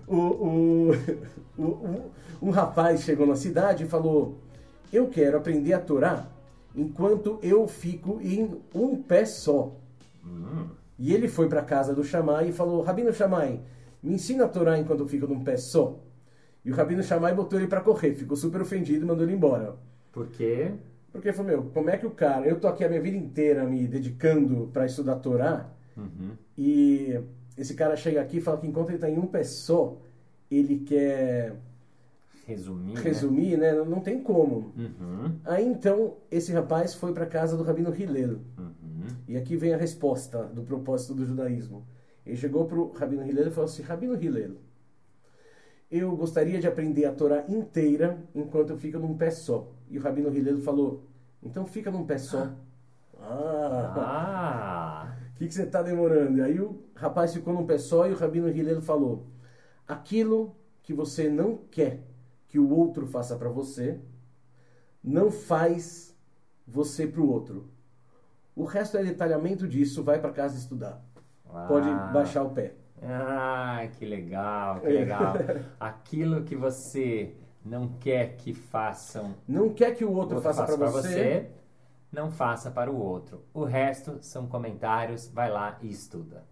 o, 0.08 0.16
o, 0.18 0.92
o- 1.58 2.12
um 2.40 2.50
rapaz 2.52 3.02
chegou 3.02 3.26
na 3.26 3.36
cidade 3.36 3.84
e 3.84 3.88
falou: 3.88 4.38
Eu 4.92 5.08
quero 5.08 5.38
aprender 5.38 5.74
a 5.74 5.80
Torá 5.80 6.28
enquanto 6.76 7.40
eu 7.42 7.68
fico 7.68 8.20
em 8.22 8.62
um 8.76 8.96
pé 9.02 9.26
só. 9.26 9.76
Hum. 10.24 10.68
E 11.00 11.14
ele 11.16 11.28
foi 11.28 11.50
para 11.50 11.64
casa 11.64 11.96
do 11.96 12.04
Shammai 12.04 12.50
e 12.50 12.54
falou: 12.54 12.84
Rabino 12.84 13.12
Shammai, 13.12 13.60
me 14.04 14.14
ensina 14.14 14.46
a 14.46 14.48
Torá 14.48 14.78
enquanto 14.78 15.00
eu 15.00 15.08
fico 15.08 15.26
num 15.26 15.44
pé 15.44 15.58
só. 15.58 15.98
E 16.66 16.72
o 16.72 16.76
Rabino 16.76 17.04
Shammai 17.04 17.34
botou 17.36 17.60
ele 17.60 17.68
para 17.68 17.82
correr, 17.82 18.14
ficou 18.14 18.38
super 18.38 18.62
ofendido 18.62 19.04
e 19.04 19.08
mandou 19.08 19.26
ele 19.26 19.34
embora. 19.36 19.76
Por 20.12 20.28
quê? 20.28 20.72
Porque 21.12 21.28
ele 21.28 21.36
falou, 21.38 21.52
meu, 21.52 21.64
como 21.74 21.90
é 21.90 21.98
que 21.98 22.06
o 22.08 22.12
cara... 22.12 22.46
Eu 22.48 22.60
tô 22.60 22.68
aqui 22.68 22.84
a 22.84 22.90
minha 22.90 23.02
vida 23.02 23.18
inteira 23.18 23.66
me 23.66 23.88
dedicando 23.88 24.70
para 24.74 24.86
estudar 24.86 25.16
Torá, 25.18 25.70
Uhum. 25.96 26.32
e 26.58 27.20
esse 27.56 27.76
cara 27.76 27.96
chega 27.96 28.20
aqui 28.20 28.38
e 28.38 28.42
fala 28.42 28.58
que 28.58 28.66
enquanto 28.66 28.90
ele 28.90 28.98
tá 28.98 29.08
em 29.08 29.20
um 29.20 29.28
pé 29.28 29.44
só, 29.44 29.96
ele 30.50 30.80
quer 30.80 31.54
Resumir. 32.48 32.94
né? 32.96 33.02
resumir, 33.02 33.58
né? 33.58 33.74
Não 33.74 34.00
tem 34.00 34.20
como. 34.22 34.74
Uhum. 34.76 35.36
Aí 35.46 35.64
então, 35.66 36.16
esse 36.32 36.52
rapaz 36.52 36.96
foi 36.96 37.14
para 37.14 37.26
casa 37.28 37.56
do 37.56 37.64
Rabino 37.64 37.94
Hillel. 37.96 38.40
Uhum. 38.58 39.06
E 39.28 39.38
aqui 39.38 39.56
vem 39.56 39.74
a 39.74 39.78
resposta 39.78 40.44
do 40.46 40.64
propósito 40.64 41.14
do 41.14 41.26
judaísmo. 41.26 41.84
Ele 42.26 42.38
chegou 42.38 42.66
para 42.66 42.80
o 42.80 42.92
Rabino 42.92 43.24
Hillel 43.26 43.48
e 43.48 43.52
falou 43.52 43.70
assim: 43.70 43.84
Rabino 43.84 44.16
Hillel, 44.22 44.56
eu 45.96 46.16
gostaria 46.16 46.60
de 46.60 46.68
aprender 46.68 47.06
a 47.06 47.14
Torá 47.14 47.46
inteira 47.48 48.18
enquanto 48.34 48.72
eu 48.72 48.78
fico 48.78 48.98
num 48.98 49.16
pé 49.18 49.30
só. 49.32 49.68
E 49.90 49.98
o 49.98 50.02
Rabino 50.02 50.34
Hillel 50.36 50.60
falou: 50.62 51.04
então 51.42 51.66
fica 51.66 51.92
num 51.92 52.06
pé 52.06 52.18
só. 52.18 52.50
Ah, 53.20 53.94
Ah. 53.98 55.16
o 55.34 55.38
que, 55.38 55.48
que 55.48 55.54
você 55.54 55.64
está 55.64 55.82
demorando? 55.82 56.38
E 56.38 56.42
aí 56.42 56.60
o 56.60 56.82
rapaz 56.96 57.34
ficou 57.34 57.54
num 57.54 57.66
pé 57.66 57.78
só 57.78 58.08
e 58.08 58.12
o 58.14 58.18
Rabino 58.18 58.50
Hillel 58.50 58.82
falou: 58.82 59.28
aquilo 59.88 60.56
que 60.82 60.94
você 60.94 61.30
não 61.30 61.58
quer 61.72 62.02
que 62.48 62.60
o 62.60 62.70
outro 62.70 63.08
faça 63.08 63.36
para 63.36 63.50
você, 63.50 64.00
não 65.04 65.32
faz 65.32 66.16
você 66.68 67.06
para 67.08 67.22
o 67.22 67.30
outro. 67.30 67.70
O 68.56 68.64
resto 68.66 68.98
é 68.98 69.04
detalhamento 69.04 69.68
disso, 69.68 70.04
vai 70.04 70.20
para 70.20 70.32
casa 70.32 70.58
estudar. 70.58 71.04
Pode 71.68 71.90
Ah. 71.90 72.12
baixar 72.14 72.44
o 72.44 72.50
pé. 72.52 72.76
Ah, 73.02 73.88
que 73.98 74.06
legal, 74.06 74.80
que 74.80 74.88
É. 74.88 74.90
legal. 74.90 75.34
Aquilo 75.80 76.44
que 76.44 76.56
você 76.56 77.36
não 77.64 77.88
quer 78.00 78.36
que 78.36 78.54
façam 78.54 79.36
Não 79.48 79.70
quer 79.70 79.96
que 79.96 80.06
o 80.06 80.12
outro, 80.12 80.36
outro 80.36 80.54
faça 80.54 80.66
para 80.66 80.78
pra 80.78 80.90
você, 80.90 81.48
não 82.12 82.30
faça 82.30 82.72
para 82.72 82.92
o 82.92 82.98
outro. 82.98 83.42
O 83.54 83.64
resto 83.64 84.18
são 84.22 84.48
comentários, 84.48 85.28
vai 85.28 85.50
lá 85.50 85.78
e 85.82 85.90
estuda. 85.90 86.44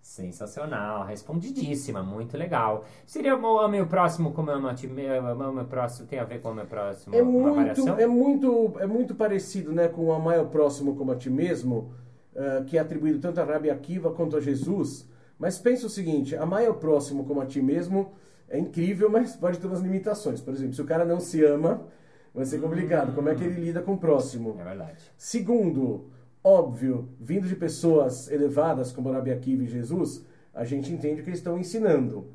Sensacional, 0.00 1.04
respondidíssima, 1.04 2.02
muito 2.02 2.36
legal. 2.36 2.84
Seria 3.06 3.36
o 3.36 3.58
ame 3.58 3.80
o 3.80 3.86
próximo 3.86 4.32
como 4.32 4.50
ama 4.50 4.70
a 4.70 4.74
ti 4.74 4.88
mesmo, 4.88 5.28
ame 5.28 5.60
o 5.60 5.64
próximo, 5.66 6.08
tem 6.08 6.18
a 6.18 6.24
ver 6.24 6.40
com 6.40 6.50
o 6.50 6.54
meu 6.54 6.66
próximo? 6.66 7.14
É 7.14 7.22
muito, 7.22 7.88
é 7.88 8.06
muito, 8.06 8.72
é 8.80 8.86
muito 8.86 9.14
parecido, 9.14 9.72
né, 9.72 9.88
com 9.88 10.10
amar 10.12 10.38
ao 10.38 10.46
próximo 10.46 10.96
como 10.96 11.12
a 11.12 11.16
ti 11.16 11.28
mesmo, 11.28 11.92
ah, 12.34 12.64
que 12.66 12.78
é 12.78 12.80
atribuído 12.80 13.20
tanto 13.20 13.40
a 13.40 13.44
Rabi 13.44 13.70
Akiva 13.70 14.10
quanto 14.10 14.36
a 14.36 14.40
Jesus. 14.40 15.06
Mas 15.40 15.58
pensa 15.58 15.86
o 15.86 15.90
seguinte, 15.90 16.36
amar 16.36 16.66
ao 16.66 16.74
próximo 16.74 17.24
como 17.24 17.40
a 17.40 17.46
ti 17.46 17.62
mesmo 17.62 18.12
é 18.46 18.58
incrível, 18.58 19.08
mas 19.08 19.34
pode 19.34 19.58
ter 19.58 19.66
umas 19.66 19.80
limitações. 19.80 20.38
Por 20.38 20.52
exemplo, 20.52 20.74
se 20.74 20.82
o 20.82 20.84
cara 20.84 21.02
não 21.02 21.18
se 21.18 21.42
ama, 21.42 21.86
vai 22.34 22.44
ser 22.44 22.60
complicado. 22.60 23.14
Como 23.14 23.26
é 23.30 23.34
que 23.34 23.42
ele 23.42 23.58
lida 23.58 23.80
com 23.80 23.94
o 23.94 23.98
próximo? 23.98 24.58
É 24.60 24.64
verdade. 24.64 25.02
Segundo, 25.16 26.10
óbvio, 26.44 27.08
vindo 27.18 27.48
de 27.48 27.56
pessoas 27.56 28.30
elevadas 28.30 28.92
como 28.92 29.10
Rabi 29.10 29.30
Akiva 29.30 29.62
e 29.62 29.66
Jesus, 29.66 30.26
a 30.52 30.66
gente 30.66 30.92
entende 30.92 31.22
o 31.22 31.24
que 31.24 31.30
eles 31.30 31.40
estão 31.40 31.58
ensinando. 31.58 32.28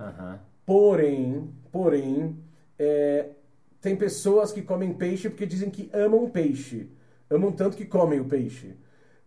Porém, 0.66 1.48
porém, 1.72 2.36
é, 2.80 3.30
tem 3.80 3.96
pessoas 3.96 4.52
que 4.52 4.64
comem 4.64 4.92
peixe 4.94 5.30
porque 5.30 5.46
dizem 5.46 5.70
que 5.70 5.92
amam 5.94 6.28
peixe. 6.28 6.90
Amam 7.30 7.52
tanto 7.52 7.78
que 7.78 7.86
comem 7.86 8.20
o 8.20 8.26
peixe. 8.26 8.74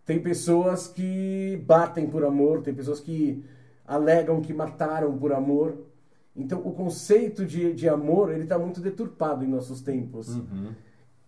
Tem 0.05 0.19
pessoas 0.19 0.87
que 0.87 1.63
batem 1.65 2.07
por 2.07 2.25
amor, 2.25 2.61
tem 2.61 2.73
pessoas 2.73 2.99
que 2.99 3.41
alegam 3.89 4.39
que 4.39 4.53
mataram 4.53 5.17
por 5.17 5.33
amor. 5.33 5.75
Então, 6.35 6.59
o 6.59 6.71
conceito 6.71 7.43
de, 7.43 7.73
de 7.73 7.89
amor, 7.89 8.31
ele 8.31 8.43
está 8.43 8.57
muito 8.57 8.79
deturpado 8.79 9.43
em 9.43 9.47
nossos 9.47 9.81
tempos. 9.81 10.29
Uhum. 10.35 10.71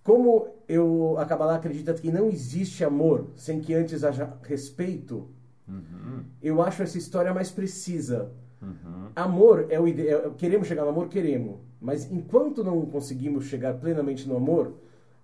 Como 0.03 0.47
eu, 0.67 1.15
a 1.17 1.25
Kabbalah 1.25 1.55
acredita 1.55 1.93
que 1.93 2.11
não 2.11 2.29
existe 2.29 2.83
amor 2.83 3.27
sem 3.35 3.59
que 3.59 3.73
antes 3.73 4.03
haja 4.03 4.31
respeito, 4.43 5.27
Uhum. 5.67 6.23
eu 6.41 6.61
acho 6.61 6.83
essa 6.83 6.97
história 6.97 7.33
mais 7.33 7.49
precisa. 7.49 8.29
Uhum. 8.61 9.07
Amor 9.15 9.67
é 9.69 9.79
o 9.79 9.87
ideal. 9.87 10.31
Queremos 10.31 10.67
chegar 10.67 10.83
no 10.83 10.89
amor? 10.89 11.07
Queremos. 11.07 11.59
Mas 11.79 12.11
enquanto 12.11 12.63
não 12.63 12.85
conseguimos 12.85 13.45
chegar 13.45 13.75
plenamente 13.75 14.27
no 14.27 14.35
amor, 14.35 14.73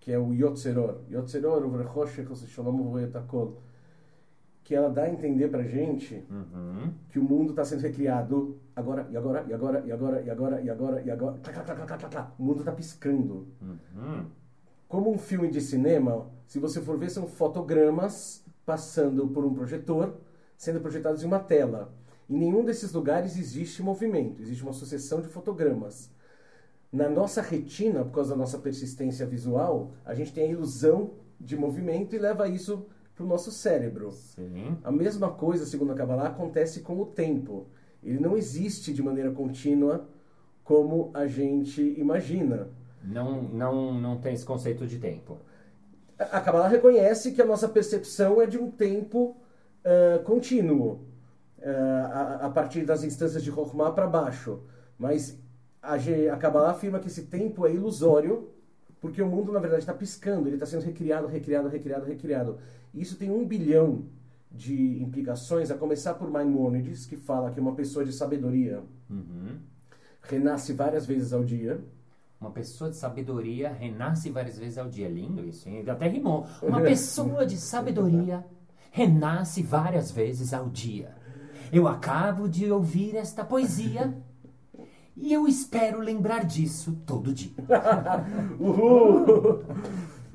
que 0.00 0.12
é 0.12 0.18
o 0.18 0.32
Yotzeror. 0.32 1.00
Yotzeror, 1.10 1.64
o 1.64 1.70
Vrechosh, 1.70 2.20
Shalom 2.48 2.82
Voyetakol. 2.82 3.62
Que 4.64 4.74
ela 4.74 4.88
dá 4.88 5.04
a 5.04 5.10
entender 5.10 5.48
pra 5.48 5.62
gente 5.62 6.24
Uhum. 6.30 6.90
que 7.10 7.18
o 7.18 7.22
mundo 7.22 7.50
está 7.50 7.64
sendo 7.64 7.80
recriado 7.82 8.58
agora, 8.74 9.06
e 9.10 9.16
agora, 9.16 9.44
e 9.46 9.52
agora, 9.52 9.82
e 9.86 9.92
agora, 9.92 10.22
e 10.22 10.30
agora, 10.30 10.60
e 10.62 10.70
agora, 10.70 11.02
e 11.02 11.10
agora. 11.10 11.38
Clá, 11.38 11.86
clá, 11.86 12.08
clá. 12.08 12.34
O 12.38 12.42
mundo 12.42 12.60
está 12.60 12.72
piscando. 12.72 13.46
Uhum. 13.60 14.24
Como 14.88 15.12
um 15.12 15.18
filme 15.18 15.48
de 15.50 15.60
cinema, 15.60 16.26
se 16.46 16.58
você 16.58 16.80
for 16.80 16.98
ver, 16.98 17.10
são 17.10 17.26
fotogramas 17.26 18.42
passando 18.64 19.28
por 19.28 19.44
um 19.44 19.52
projetor, 19.52 20.14
sendo 20.56 20.80
projetados 20.80 21.22
em 21.22 21.26
uma 21.26 21.40
tela. 21.40 21.92
Em 22.28 22.38
nenhum 22.38 22.64
desses 22.64 22.92
lugares 22.92 23.36
existe 23.36 23.82
movimento, 23.82 24.40
existe 24.40 24.62
uma 24.62 24.72
sucessão 24.72 25.20
de 25.20 25.28
fotogramas. 25.28 26.10
Na 26.90 27.08
nossa 27.08 27.42
retina, 27.42 28.04
por 28.04 28.12
causa 28.12 28.30
da 28.30 28.36
nossa 28.36 28.56
persistência 28.58 29.26
visual, 29.26 29.92
a 30.04 30.14
gente 30.14 30.32
tem 30.32 30.44
a 30.44 30.52
ilusão 30.52 31.10
de 31.38 31.56
movimento 31.56 32.14
e 32.14 32.18
leva 32.18 32.48
isso 32.48 32.86
para 33.14 33.24
o 33.24 33.28
nosso 33.28 33.50
cérebro. 33.50 34.10
Sim. 34.10 34.76
A 34.82 34.90
mesma 34.90 35.30
coisa, 35.30 35.64
segundo 35.66 35.92
a 35.92 35.94
Kabbalah, 35.94 36.28
acontece 36.28 36.80
com 36.80 37.00
o 37.00 37.06
tempo. 37.06 37.66
Ele 38.02 38.18
não 38.18 38.36
existe 38.36 38.92
de 38.92 39.02
maneira 39.02 39.30
contínua 39.30 40.06
como 40.62 41.10
a 41.14 41.26
gente 41.26 41.80
imagina. 41.98 42.68
Não, 43.02 43.42
não, 43.42 43.94
não 43.94 44.18
tem 44.18 44.34
esse 44.34 44.44
conceito 44.44 44.86
de 44.86 44.98
tempo. 44.98 45.38
A 46.18 46.40
Kabbalah 46.40 46.68
reconhece 46.68 47.32
que 47.32 47.42
a 47.42 47.46
nossa 47.46 47.68
percepção 47.68 48.40
é 48.40 48.46
de 48.46 48.58
um 48.58 48.70
tempo 48.70 49.36
ah, 49.84 50.18
contínuo, 50.24 51.00
ah, 51.62 52.38
a, 52.40 52.46
a 52.46 52.50
partir 52.50 52.84
das 52.84 53.04
instâncias 53.04 53.42
de 53.42 53.52
Chokhmah 53.52 53.92
para 53.92 54.06
baixo. 54.06 54.60
Mas 54.98 55.38
a, 55.82 55.94
a 55.94 56.36
Kabbalah 56.36 56.70
afirma 56.70 56.98
que 56.98 57.08
esse 57.08 57.24
tempo 57.24 57.66
é 57.66 57.72
ilusório, 57.72 58.48
porque 59.04 59.20
o 59.20 59.28
mundo, 59.28 59.52
na 59.52 59.60
verdade, 59.60 59.82
está 59.82 59.92
piscando, 59.92 60.48
ele 60.48 60.56
está 60.56 60.64
sendo 60.64 60.82
recriado, 60.82 61.26
recriado, 61.26 61.68
recriado, 61.68 62.06
recriado. 62.06 62.58
E 62.94 63.02
isso 63.02 63.18
tem 63.18 63.30
um 63.30 63.44
bilhão 63.44 64.06
de 64.50 64.98
implicações, 65.02 65.70
a 65.70 65.74
começar 65.74 66.14
por 66.14 66.30
Maimônides, 66.30 67.04
que 67.04 67.14
fala 67.14 67.50
que 67.50 67.60
uma 67.60 67.74
pessoa 67.74 68.02
de 68.02 68.14
sabedoria 68.14 68.82
Uhum. 69.10 69.58
renasce 70.22 70.72
várias 70.72 71.04
vezes 71.04 71.34
ao 71.34 71.44
dia. 71.44 71.84
Uma 72.40 72.50
pessoa 72.50 72.88
de 72.88 72.96
sabedoria 72.96 73.68
renasce 73.70 74.30
várias 74.30 74.58
vezes 74.58 74.78
ao 74.78 74.88
dia. 74.88 75.06
Lindo 75.06 75.44
isso, 75.44 75.68
hein? 75.68 75.84
Até 75.86 76.08
rimou. 76.08 76.46
Uma 76.62 76.80
pessoa 76.80 77.44
de 77.44 77.58
sabedoria 77.58 78.42
renasce 78.90 79.62
várias 79.62 80.10
vezes 80.10 80.54
ao 80.54 80.70
dia. 80.70 81.14
Eu 81.70 81.86
acabo 81.86 82.48
de 82.48 82.72
ouvir 82.72 83.16
esta 83.16 83.44
poesia 83.44 84.16
e 85.16 85.32
eu 85.32 85.46
espero 85.46 86.00
lembrar 86.00 86.44
disso 86.44 86.96
todo 87.06 87.32
dia. 87.32 87.52
Uhul! 88.58 89.62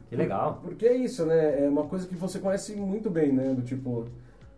Que 0.09 0.15
legal. 0.15 0.59
Porque 0.63 0.87
é 0.87 0.95
isso, 0.95 1.25
né? 1.25 1.65
É 1.65 1.69
uma 1.69 1.83
coisa 1.85 2.07
que 2.07 2.15
você 2.15 2.39
conhece 2.39 2.75
muito 2.75 3.09
bem, 3.09 3.31
né? 3.31 3.53
Do 3.53 3.61
tipo, 3.61 4.05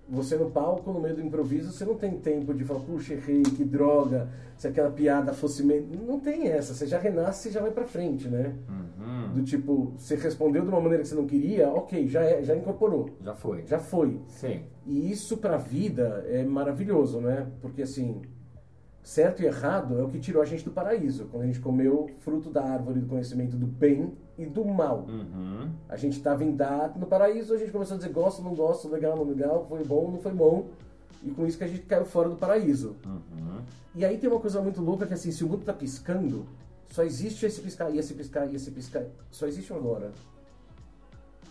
você 0.08 0.36
no 0.36 0.51
palco, 0.51 0.92
no 0.92 1.00
meio 1.00 1.16
do 1.16 1.22
improviso, 1.22 1.72
você 1.72 1.86
não 1.86 1.96
tem 1.96 2.18
tempo 2.20 2.54
de 2.54 2.63
falar, 2.63 2.82
puxa, 2.82 3.13
errei, 3.13 3.44
que 3.44 3.63
droga, 3.63 4.30
se 4.58 4.68
aquela 4.68 4.92
piada 4.92 5.34
fosse. 5.34 5.63
Me... 5.63 5.80
Não 5.80 6.20
tem 6.20 6.48
essa, 6.48 6.74
você 6.74 6.86
já 6.86 7.00
renasce 7.00 7.50
e 7.50 7.51
já 7.51 7.62
vai 7.62 7.72
pra 7.72 7.86
frente, 7.86 8.28
né? 8.28 8.54
Uhum. 8.70 9.34
Do 9.34 9.44
tipo, 9.44 9.94
você 9.98 10.16
respondeu 10.16 10.63
de 10.63 10.70
uma 10.70 10.80
maneira 10.80 11.01
que 11.01 11.10
você 11.10 11.16
não 11.16 11.25
queria, 11.25 11.70
ok, 11.70 12.08
já, 12.08 12.22
é, 12.24 12.44
já 12.44 12.56
incorporou. 12.56 13.10
Já 13.22 13.34
foi. 13.34 13.63
Já 13.66 13.80
foi. 13.80 14.20
Sim. 14.28 14.63
E 14.86 15.12
isso 15.12 15.38
pra 15.38 15.58
vida 15.58 16.25
é 16.28 16.44
maravilhoso, 16.44 17.20
né? 17.20 17.48
Porque 17.62 17.82
assim, 17.82 18.22
certo 19.03 19.41
e 19.41 19.46
errado 19.46 20.00
é 20.00 20.03
o 20.03 20.08
que 20.08 20.20
tirou 20.20 20.41
a 20.41 20.46
gente 20.46 20.63
do 20.63 20.72
paraíso. 20.72 21.25
Quando 21.31 21.43
a 21.43 21.46
gente 21.48 21.60
comeu 21.60 22.10
fruto 22.20 22.50
da 22.50 22.63
árvore 22.63 23.00
do 23.00 23.08
conhecimento 23.08 23.55
do 23.55 23.65
bem 23.65 24.13
e 24.38 24.46
do 24.46 24.63
mal. 24.65 25.05
Uhum. 25.08 25.70
A 25.89 25.96
gente 25.96 26.17
estava 26.17 26.43
em 26.43 26.55
dar 26.55 26.98
no 26.98 27.05
paraíso, 27.05 27.53
a 27.53 27.58
gente 27.58 27.72
começou 27.72 27.96
a 27.96 27.98
dizer 27.98 28.12
gosto, 28.12 28.41
não 28.41 28.53
gosto, 28.53 28.88
legal, 28.89 29.15
não 29.15 29.24
legal, 29.24 29.65
foi 29.67 29.84
bom, 29.84 30.12
não 30.12 30.20
foi 30.20 30.34
bom. 30.34 30.67
E 31.24 31.29
com 31.31 31.46
isso 31.46 31.58
que 31.58 31.63
a 31.63 31.67
gente 31.67 31.81
caiu 31.81 32.05
fora 32.05 32.29
do 32.29 32.36
paraíso. 32.36 32.96
Uhum. 33.05 33.62
E 33.93 34.05
aí 34.05 34.17
tem 34.17 34.29
uma 34.29 34.39
coisa 34.39 34.62
muito 34.62 34.81
louca 34.81 35.05
que 35.05 35.13
assim, 35.13 35.31
se 35.31 35.43
o 35.43 35.48
mundo 35.48 35.63
tá 35.65 35.74
piscando, 35.74 36.46
só 36.91 37.03
existe 37.03 37.46
esse 37.46 37.62
piscar, 37.62 37.89
e 37.89 37.98
esse 37.98 38.13
piscar, 38.13 38.51
e 38.51 38.55
esse 38.55 38.72
piscar. 38.72 39.05
Só 39.29 39.48
existe 39.48 39.72
agora. 39.74 40.12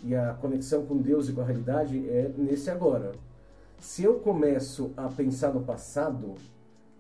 E 0.02 0.14
a 0.14 0.34
conexão 0.34 0.84
com 0.86 0.96
Deus 0.96 1.28
e 1.28 1.32
com 1.32 1.40
a 1.40 1.44
realidade 1.44 1.98
é 2.08 2.32
nesse 2.36 2.70
agora. 2.70 3.12
Se 3.78 4.02
eu 4.02 4.18
começo 4.18 4.92
a 4.96 5.08
pensar 5.08 5.52
no 5.54 5.62
passado 5.62 6.34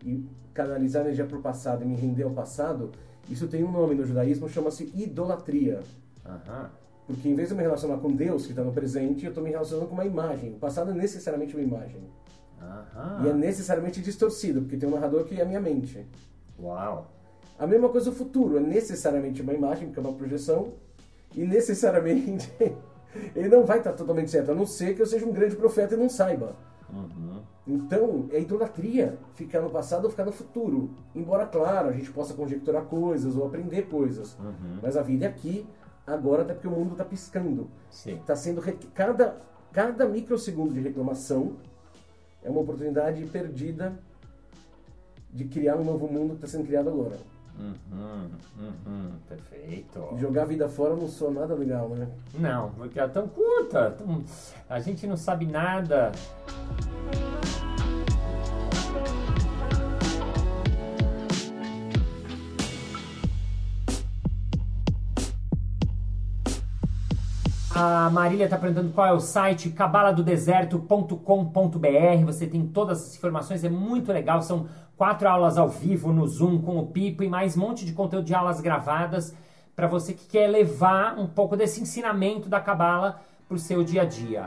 e 0.04 0.26
canalizar 0.52 1.02
energia 1.02 1.24
para 1.24 1.38
o 1.38 1.42
passado 1.42 1.84
e 1.84 1.86
me 1.86 1.96
render 1.96 2.24
ao 2.24 2.30
passado, 2.30 2.90
isso 3.28 3.46
tem 3.46 3.62
um 3.64 3.70
nome 3.70 3.94
no 3.94 4.04
judaísmo, 4.04 4.48
chama-se 4.48 4.90
idolatria. 4.94 5.80
Aham. 6.24 6.70
Porque 7.06 7.28
em 7.28 7.34
vez 7.34 7.48
de 7.48 7.54
eu 7.54 7.56
me 7.56 7.62
relacionar 7.64 7.98
com 7.98 8.12
Deus, 8.12 8.44
que 8.44 8.52
está 8.52 8.62
no 8.62 8.72
presente, 8.72 9.24
eu 9.24 9.30
estou 9.30 9.42
me 9.42 9.50
relacionando 9.50 9.88
com 9.88 9.94
uma 9.94 10.04
imagem. 10.04 10.52
O 10.52 10.58
passado 10.58 10.90
é 10.90 10.94
necessariamente 10.94 11.56
uma 11.56 11.62
imagem. 11.62 12.02
Aham. 12.60 13.24
E 13.24 13.28
é 13.30 13.32
necessariamente 13.32 14.00
distorcido, 14.00 14.60
porque 14.62 14.76
tem 14.76 14.88
um 14.88 14.92
narrador 14.92 15.24
que 15.24 15.38
é 15.38 15.42
a 15.42 15.44
minha 15.44 15.60
mente. 15.60 16.06
Uau. 16.58 17.10
A 17.58 17.66
mesma 17.66 17.88
coisa 17.88 18.10
o 18.10 18.12
futuro, 18.12 18.56
é 18.56 18.60
necessariamente 18.60 19.42
uma 19.42 19.52
imagem, 19.52 19.88
porque 19.88 20.00
é 20.00 20.02
uma 20.02 20.16
projeção, 20.16 20.72
e 21.34 21.44
necessariamente 21.44 22.50
ele 23.34 23.48
não 23.48 23.64
vai 23.64 23.78
estar 23.78 23.92
totalmente 23.92 24.30
certo, 24.30 24.52
a 24.52 24.54
não 24.54 24.66
ser 24.66 24.94
que 24.94 25.02
eu 25.02 25.06
seja 25.06 25.26
um 25.26 25.32
grande 25.32 25.56
profeta 25.56 25.94
e 25.94 25.98
não 25.98 26.08
saiba. 26.08 26.56
Uhum. 26.92 27.29
Então, 27.70 28.26
é 28.32 28.40
idolatria 28.40 29.16
ficar 29.34 29.60
no 29.60 29.70
passado 29.70 30.04
ou 30.04 30.10
ficar 30.10 30.24
no 30.24 30.32
futuro. 30.32 30.90
Embora, 31.14 31.46
claro, 31.46 31.88
a 31.88 31.92
gente 31.92 32.10
possa 32.10 32.34
conjecturar 32.34 32.82
coisas 32.84 33.36
ou 33.36 33.46
aprender 33.46 33.82
coisas. 33.82 34.36
Uhum. 34.38 34.78
Mas 34.82 34.96
a 34.96 35.02
vida 35.02 35.24
é 35.26 35.28
aqui, 35.28 35.66
agora, 36.06 36.42
até 36.42 36.52
porque 36.54 36.66
o 36.68 36.70
mundo 36.72 36.92
está 36.92 37.04
piscando. 37.04 37.68
Está 38.14 38.34
sendo. 38.34 38.60
re- 38.60 38.76
Cada, 38.94 39.36
cada 39.72 40.06
microsegundo 40.08 40.74
de 40.74 40.80
reclamação 40.80 41.52
é 42.42 42.50
uma 42.50 42.60
oportunidade 42.60 43.24
perdida 43.26 43.92
de 45.32 45.44
criar 45.44 45.76
um 45.76 45.84
novo 45.84 46.08
mundo 46.08 46.30
que 46.30 46.44
está 46.44 46.48
sendo 46.48 46.66
criado 46.66 46.88
agora. 46.88 47.16
Uhum. 47.58 48.30
Uhum. 48.58 49.10
Perfeito. 49.28 50.02
Jogar 50.18 50.42
a 50.42 50.46
vida 50.46 50.66
fora 50.68 50.96
não 50.96 51.06
soa 51.06 51.30
nada 51.30 51.54
legal, 51.54 51.90
né? 51.90 52.08
Não, 52.38 52.70
porque 52.70 52.98
é 52.98 53.06
tão 53.06 53.28
curta. 53.28 53.90
tão- 53.92 54.24
A 54.68 54.80
gente 54.80 55.06
não 55.06 55.16
sabe 55.16 55.44
nada. 55.46 56.10
A 67.82 68.10
Marília 68.10 68.44
está 68.44 68.58
perguntando 68.58 68.92
qual 68.92 69.06
é 69.06 69.12
o 69.14 69.20
site 69.20 69.70
cabaladodeserto.com.br. 69.70 72.24
Você 72.26 72.46
tem 72.46 72.66
todas 72.66 73.02
as 73.02 73.16
informações, 73.16 73.64
é 73.64 73.70
muito 73.70 74.12
legal. 74.12 74.42
São 74.42 74.68
quatro 74.98 75.26
aulas 75.26 75.56
ao 75.56 75.66
vivo 75.66 76.12
no 76.12 76.28
Zoom 76.28 76.60
com 76.60 76.78
o 76.78 76.88
Pipo 76.88 77.22
e 77.22 77.28
mais 77.28 77.56
um 77.56 77.60
monte 77.60 77.86
de 77.86 77.94
conteúdo 77.94 78.26
de 78.26 78.34
aulas 78.34 78.60
gravadas 78.60 79.34
para 79.74 79.86
você 79.86 80.12
que 80.12 80.28
quer 80.28 80.48
levar 80.48 81.18
um 81.18 81.26
pouco 81.26 81.56
desse 81.56 81.80
ensinamento 81.80 82.50
da 82.50 82.60
Cabala 82.60 83.22
para 83.48 83.56
o 83.56 83.58
seu 83.58 83.82
dia 83.82 84.02
a 84.02 84.04
dia. 84.04 84.44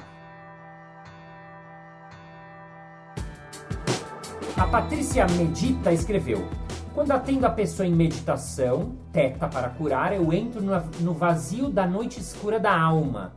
A 4.56 4.68
Patrícia 4.68 5.26
Medita 5.26 5.92
escreveu: 5.92 6.48
Quando 6.94 7.12
atendo 7.12 7.46
a 7.46 7.50
pessoa 7.50 7.88
em 7.88 7.92
meditação, 7.94 8.94
teta 9.12 9.48
para 9.48 9.70
curar, 9.70 10.14
eu 10.14 10.32
entro 10.32 10.62
no, 10.62 11.14
vazio 11.14 11.70
da 11.70 11.88
noite 11.88 12.20
escura 12.20 12.60
da 12.60 12.80
alma. 12.80 13.34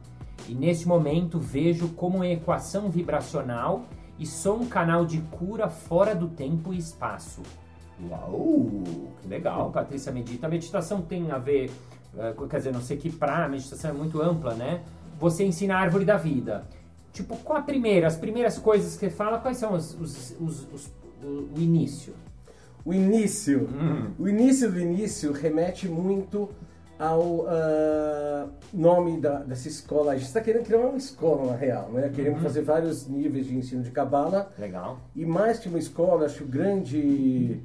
E 0.49 0.55
nesse 0.55 0.87
momento 0.87 1.39
vejo 1.39 1.89
como 1.89 2.17
uma 2.17 2.27
equação 2.29 2.91
vibracional 2.91 3.85
e 4.19 4.27
sou 4.27 4.61
um 4.61 4.67
canal 4.67 5.07
de 5.07 5.19
cura 5.23 5.69
fora 5.69 6.15
do 6.15 6.29
tempo 6.29 6.73
e 6.75 6.79
espaço. 6.79 7.41
Uau! 8.11 8.67
Que 9.23 9.29
legal, 9.29 9.71
Patrícia 9.71 10.13
Medita. 10.13 10.47
A 10.47 10.51
meditação 10.51 11.01
tem 11.01 11.31
a 11.31 11.39
ver, 11.39 11.71
eh, 12.17 12.35
quer 12.51 12.59
dizer, 12.59 12.73
não 12.75 12.83
sei 12.83 12.99
que 12.99 13.11
pra, 13.11 13.47
a 13.47 13.49
meditação 13.49 13.91
é 13.91 13.95
muito 13.95 14.21
ampla, 14.21 14.53
né? 14.55 14.83
Você 15.19 15.45
ensina 15.47 15.75
a 15.77 15.79
árvore 15.81 16.05
da 16.05 16.19
vida. 16.19 16.67
Tipo, 17.11 17.35
qual 17.39 17.59
a 17.59 17.63
primeira, 17.63 18.07
as 18.07 18.17
primeiras 18.17 18.59
coisas 18.59 18.93
que 18.95 19.01
você 19.01 19.11
fala, 19.11 19.39
quais 19.39 19.57
são 19.57 19.73
os, 19.73 19.95
os- 19.99 20.35
os- 20.39 20.91
o 21.25 21.59
início? 21.59 22.13
O 22.87 22.95
início. 22.95 23.69
Hum. 23.75 24.13
O 24.17 24.29
início 24.29 24.71
do 24.71 24.79
início 24.79 25.33
remete 25.33 25.89
muito 25.89 26.49
ao 26.97 27.45
ah, 27.49 28.47
nome 28.73 29.21
da- 29.21 29.41
dessa 29.41 29.67
escola. 29.67 30.13
A 30.13 30.17
gente 30.17 30.29
está 30.29 30.41
querendo 30.41 30.65
criar 30.65 30.79
uma 30.79 30.97
escola, 30.97 31.51
na 31.51 31.57
real, 31.57 31.91
né? 31.91 32.09
Queremos 32.15 32.41
fazer 32.41 32.63
vários 32.63 33.09
níveis 33.09 33.47
de 33.47 33.57
ensino 33.57 33.83
de 33.83 33.91
cabala. 33.91 34.53
Legal. 34.57 35.01
E 35.17 35.27
mais 35.27 35.59
que 35.59 35.69
uma 35.69 35.81
escola, 35.81 36.27
acho 36.27 36.39
que 36.39 36.45
o 36.45 36.47
grande, 36.47 37.61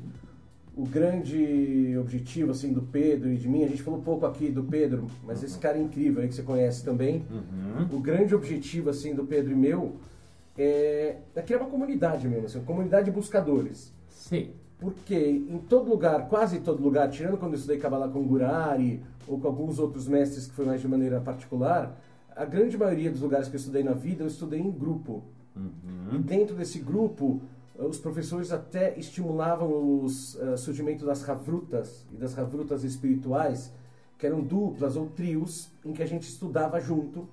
o 0.75 0.85
grande 0.87 1.95
objetivo 1.99 2.49
assim 2.49 2.73
do 2.73 2.81
Pedro 2.81 3.31
e 3.31 3.37
de 3.37 3.47
mim, 3.47 3.63
a 3.63 3.67
gente 3.67 3.83
falou 3.83 4.01
pouco 4.01 4.25
aqui 4.25 4.49
do 4.49 4.63
Pedro, 4.63 5.05
mas 5.23 5.43
esse 5.43 5.59
cara 5.59 5.77
incrível 5.77 6.23
aí 6.23 6.27
que 6.27 6.33
você 6.33 6.41
conhece 6.43 6.83
também. 6.83 7.23
Uhum. 7.29 7.95
O 7.95 7.99
grande 8.01 8.33
objetivo 8.33 8.89
assim 8.89 9.13
do 9.13 9.23
Pedro 9.23 9.51
e 9.51 9.55
meu 9.55 9.97
é, 10.57 11.17
é 11.35 11.41
criar 11.43 11.59
uma 11.59 11.69
comunidade 11.69 12.27
mesmo, 12.27 12.47
assim, 12.47 12.57
uma 12.57 12.65
comunidade 12.65 13.05
de 13.05 13.11
buscadores. 13.11 13.93
Sim. 14.09 14.49
Porque 14.81 15.15
em 15.15 15.59
todo 15.59 15.87
lugar, 15.91 16.27
quase 16.27 16.59
todo 16.59 16.81
lugar, 16.81 17.07
tirando 17.11 17.37
quando 17.37 17.53
eu 17.53 17.57
estudei 17.59 17.77
Kabbalah 17.77 18.07
com 18.09 18.23
Gurari 18.23 18.99
ou 19.27 19.39
com 19.39 19.47
alguns 19.47 19.77
outros 19.77 20.07
mestres 20.07 20.47
que 20.47 20.53
foi 20.55 20.65
mais 20.65 20.81
de 20.81 20.87
maneira 20.87 21.21
particular, 21.21 21.95
a 22.35 22.43
grande 22.45 22.75
maioria 22.79 23.11
dos 23.11 23.21
lugares 23.21 23.47
que 23.47 23.55
eu 23.55 23.59
estudei 23.59 23.83
na 23.83 23.93
vida, 23.93 24.23
eu 24.23 24.27
estudei 24.27 24.59
em 24.59 24.71
grupo. 24.71 25.21
E 25.55 25.59
Uhum. 26.15 26.21
dentro 26.21 26.55
desse 26.55 26.79
grupo, 26.79 27.41
eh, 27.77 27.83
os 27.83 27.99
professores 27.99 28.51
até 28.51 28.97
estimulavam 28.97 29.69
o 29.69 30.09
surgimento 30.57 31.05
das 31.05 31.21
ravrutas 31.21 32.03
e 32.11 32.15
das 32.15 32.33
ravrutas 32.33 32.83
espirituais, 32.83 33.71
que 34.17 34.25
eram 34.25 34.41
duplas 34.41 34.95
ou 34.95 35.07
trios 35.07 35.69
em 35.85 35.93
que 35.93 36.01
a 36.01 36.07
gente 36.07 36.23
estudava 36.27 36.79
junto, 36.79 37.27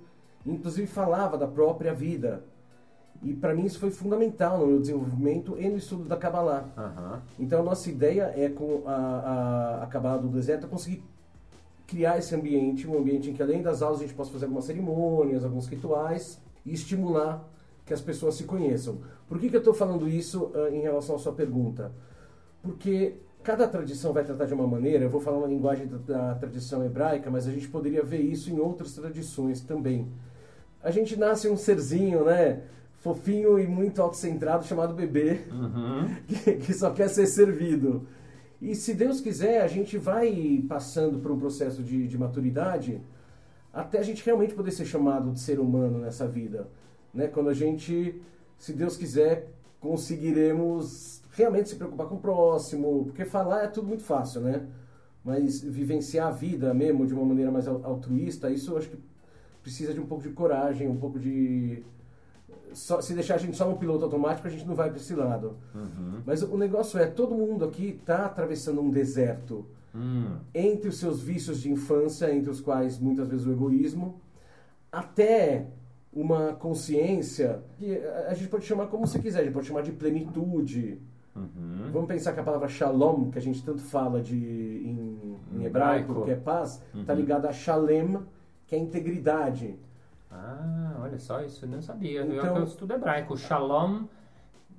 inclusive 0.44 0.86
falava 0.86 1.38
da 1.38 1.46
própria 1.46 1.94
vida. 1.94 2.44
E 3.22 3.34
para 3.34 3.54
mim 3.54 3.64
isso 3.64 3.80
foi 3.80 3.90
fundamental 3.90 4.58
no 4.58 4.66
meu 4.66 4.80
desenvolvimento 4.80 5.56
e 5.58 5.68
no 5.68 5.76
estudo 5.76 6.04
da 6.04 6.16
Kabbalah. 6.16 6.68
Aham. 6.76 7.22
Então 7.38 7.60
a 7.60 7.62
nossa 7.62 7.90
ideia 7.90 8.32
é 8.36 8.48
com 8.48 8.82
a, 8.86 8.92
a, 8.92 9.82
a 9.84 9.86
Cabala 9.86 10.22
do 10.22 10.28
Deserto 10.28 10.68
conseguir 10.68 11.02
criar 11.86 12.18
esse 12.18 12.34
ambiente, 12.34 12.86
um 12.86 12.98
ambiente 12.98 13.30
em 13.30 13.32
que 13.32 13.42
além 13.42 13.62
das 13.62 13.82
aulas 13.82 14.00
a 14.00 14.02
gente 14.02 14.14
possa 14.14 14.30
fazer 14.30 14.44
algumas 14.44 14.66
cerimônias, 14.66 15.44
alguns 15.44 15.66
rituais 15.66 16.38
e 16.64 16.72
estimular 16.72 17.48
que 17.84 17.94
as 17.94 18.00
pessoas 18.00 18.34
se 18.34 18.44
conheçam. 18.44 18.98
Por 19.26 19.38
que, 19.40 19.48
que 19.48 19.56
eu 19.56 19.60
estou 19.60 19.74
falando 19.74 20.06
isso 20.06 20.52
ah, 20.54 20.70
em 20.70 20.82
relação 20.82 21.16
à 21.16 21.18
sua 21.18 21.32
pergunta? 21.32 21.90
Porque 22.62 23.16
cada 23.42 23.66
tradição 23.66 24.12
vai 24.12 24.22
tratar 24.22 24.44
de 24.44 24.52
uma 24.52 24.66
maneira, 24.66 25.04
eu 25.04 25.10
vou 25.10 25.20
falar 25.20 25.38
uma 25.38 25.46
linguagem 25.46 25.86
da, 25.86 25.96
da 25.96 26.34
tradição 26.34 26.84
hebraica, 26.84 27.30
mas 27.30 27.48
a 27.48 27.50
gente 27.50 27.66
poderia 27.68 28.02
ver 28.02 28.20
isso 28.20 28.50
em 28.50 28.58
outras 28.58 28.92
tradições 28.92 29.62
também. 29.62 30.06
A 30.82 30.90
gente 30.90 31.18
nasce 31.18 31.48
um 31.48 31.56
serzinho, 31.56 32.24
né? 32.24 32.62
Fofinho 32.98 33.58
e 33.58 33.66
muito 33.66 34.02
autocentrado 34.02 34.64
chamado 34.64 34.94
bebê 34.94 35.40
Uhum. 35.50 36.14
que, 36.26 36.54
que 36.54 36.74
só 36.74 36.90
quer 36.90 37.08
ser 37.08 37.26
servido. 37.26 38.06
E 38.60 38.74
se 38.74 38.92
Deus 38.92 39.20
quiser, 39.20 39.62
a 39.62 39.68
gente 39.68 39.96
vai 39.96 40.64
passando 40.68 41.18
por 41.20 41.30
um 41.30 41.38
processo 41.38 41.82
de, 41.82 42.08
de 42.08 42.18
maturidade 42.18 43.00
até 43.72 43.98
a 43.98 44.02
gente 44.02 44.24
realmente 44.24 44.54
poder 44.54 44.72
ser 44.72 44.84
chamado 44.84 45.30
de 45.30 45.38
ser 45.38 45.60
humano 45.60 45.98
nessa 45.98 46.26
vida. 46.26 46.68
Né? 47.14 47.28
Quando 47.28 47.48
a 47.48 47.54
gente, 47.54 48.20
se 48.58 48.72
Deus 48.72 48.96
quiser, 48.96 49.52
conseguiremos 49.80 51.22
realmente 51.32 51.68
se 51.68 51.76
preocupar 51.76 52.08
com 52.08 52.16
o 52.16 52.20
próximo, 52.20 53.04
porque 53.04 53.24
falar 53.24 53.64
é 53.64 53.68
tudo 53.68 53.86
muito 53.86 54.02
fácil, 54.02 54.40
né? 54.40 54.66
Mas 55.24 55.60
vivenciar 55.60 56.28
a 56.28 56.30
vida 56.32 56.74
mesmo 56.74 57.06
de 57.06 57.14
uma 57.14 57.24
maneira 57.24 57.52
mais 57.52 57.68
altruísta, 57.68 58.50
isso 58.50 58.72
eu 58.72 58.78
acho 58.78 58.88
que 58.88 58.98
precisa 59.62 59.94
de 59.94 60.00
um 60.00 60.06
pouco 60.06 60.24
de 60.24 60.30
coragem, 60.30 60.88
um 60.88 60.96
pouco 60.96 61.18
de 61.18 61.84
só, 62.72 63.00
se 63.00 63.14
deixar 63.14 63.36
a 63.36 63.38
gente 63.38 63.56
só 63.56 63.68
no 63.68 63.76
piloto 63.76 64.04
automático, 64.04 64.46
a 64.46 64.50
gente 64.50 64.66
não 64.66 64.74
vai 64.74 64.88
para 64.88 64.98
esse 64.98 65.14
lado. 65.14 65.56
Uhum. 65.74 66.22
Mas 66.24 66.42
o 66.42 66.56
negócio 66.56 66.98
é, 66.98 67.06
todo 67.06 67.34
mundo 67.34 67.64
aqui 67.64 67.98
está 68.00 68.26
atravessando 68.26 68.80
um 68.80 68.90
deserto. 68.90 69.66
Hum. 69.94 70.36
Entre 70.54 70.88
os 70.88 70.98
seus 70.98 71.20
vícios 71.20 71.60
de 71.60 71.70
infância, 71.70 72.32
entre 72.32 72.50
os 72.50 72.60
quais 72.60 72.98
muitas 72.98 73.28
vezes 73.28 73.46
o 73.46 73.52
egoísmo, 73.52 74.20
até 74.92 75.66
uma 76.12 76.54
consciência 76.54 77.62
que 77.78 77.98
a 78.28 78.34
gente 78.34 78.48
pode 78.48 78.64
chamar 78.64 78.86
como 78.86 79.06
você 79.06 79.18
quiser, 79.18 79.40
a 79.40 79.44
gente 79.44 79.52
pode 79.52 79.66
chamar 79.66 79.82
de 79.82 79.92
plenitude. 79.92 81.00
Uhum. 81.34 81.90
Vamos 81.92 82.08
pensar 82.08 82.32
que 82.32 82.40
a 82.40 82.42
palavra 82.42 82.68
shalom, 82.68 83.30
que 83.30 83.38
a 83.38 83.42
gente 83.42 83.62
tanto 83.62 83.80
fala 83.80 84.20
de, 84.20 84.36
em, 84.36 85.36
em 85.52 85.64
hebraico, 85.64 86.24
que 86.24 86.30
é 86.30 86.36
paz, 86.36 86.82
está 86.94 87.12
uhum. 87.12 87.18
Ligada 87.18 87.48
a 87.48 87.52
shalem, 87.52 88.18
que 88.66 88.74
é 88.74 88.78
integridade. 88.78 89.78
Ah, 90.30 90.96
olha 91.00 91.18
só, 91.18 91.40
isso 91.42 91.64
eu 91.64 91.68
não 91.68 91.80
sabia. 91.80 92.22
Então, 92.22 92.34
eu, 92.34 92.56
eu 92.56 92.64
estudo 92.64 92.94
hebraico. 92.94 93.36
Shalom, 93.36 94.04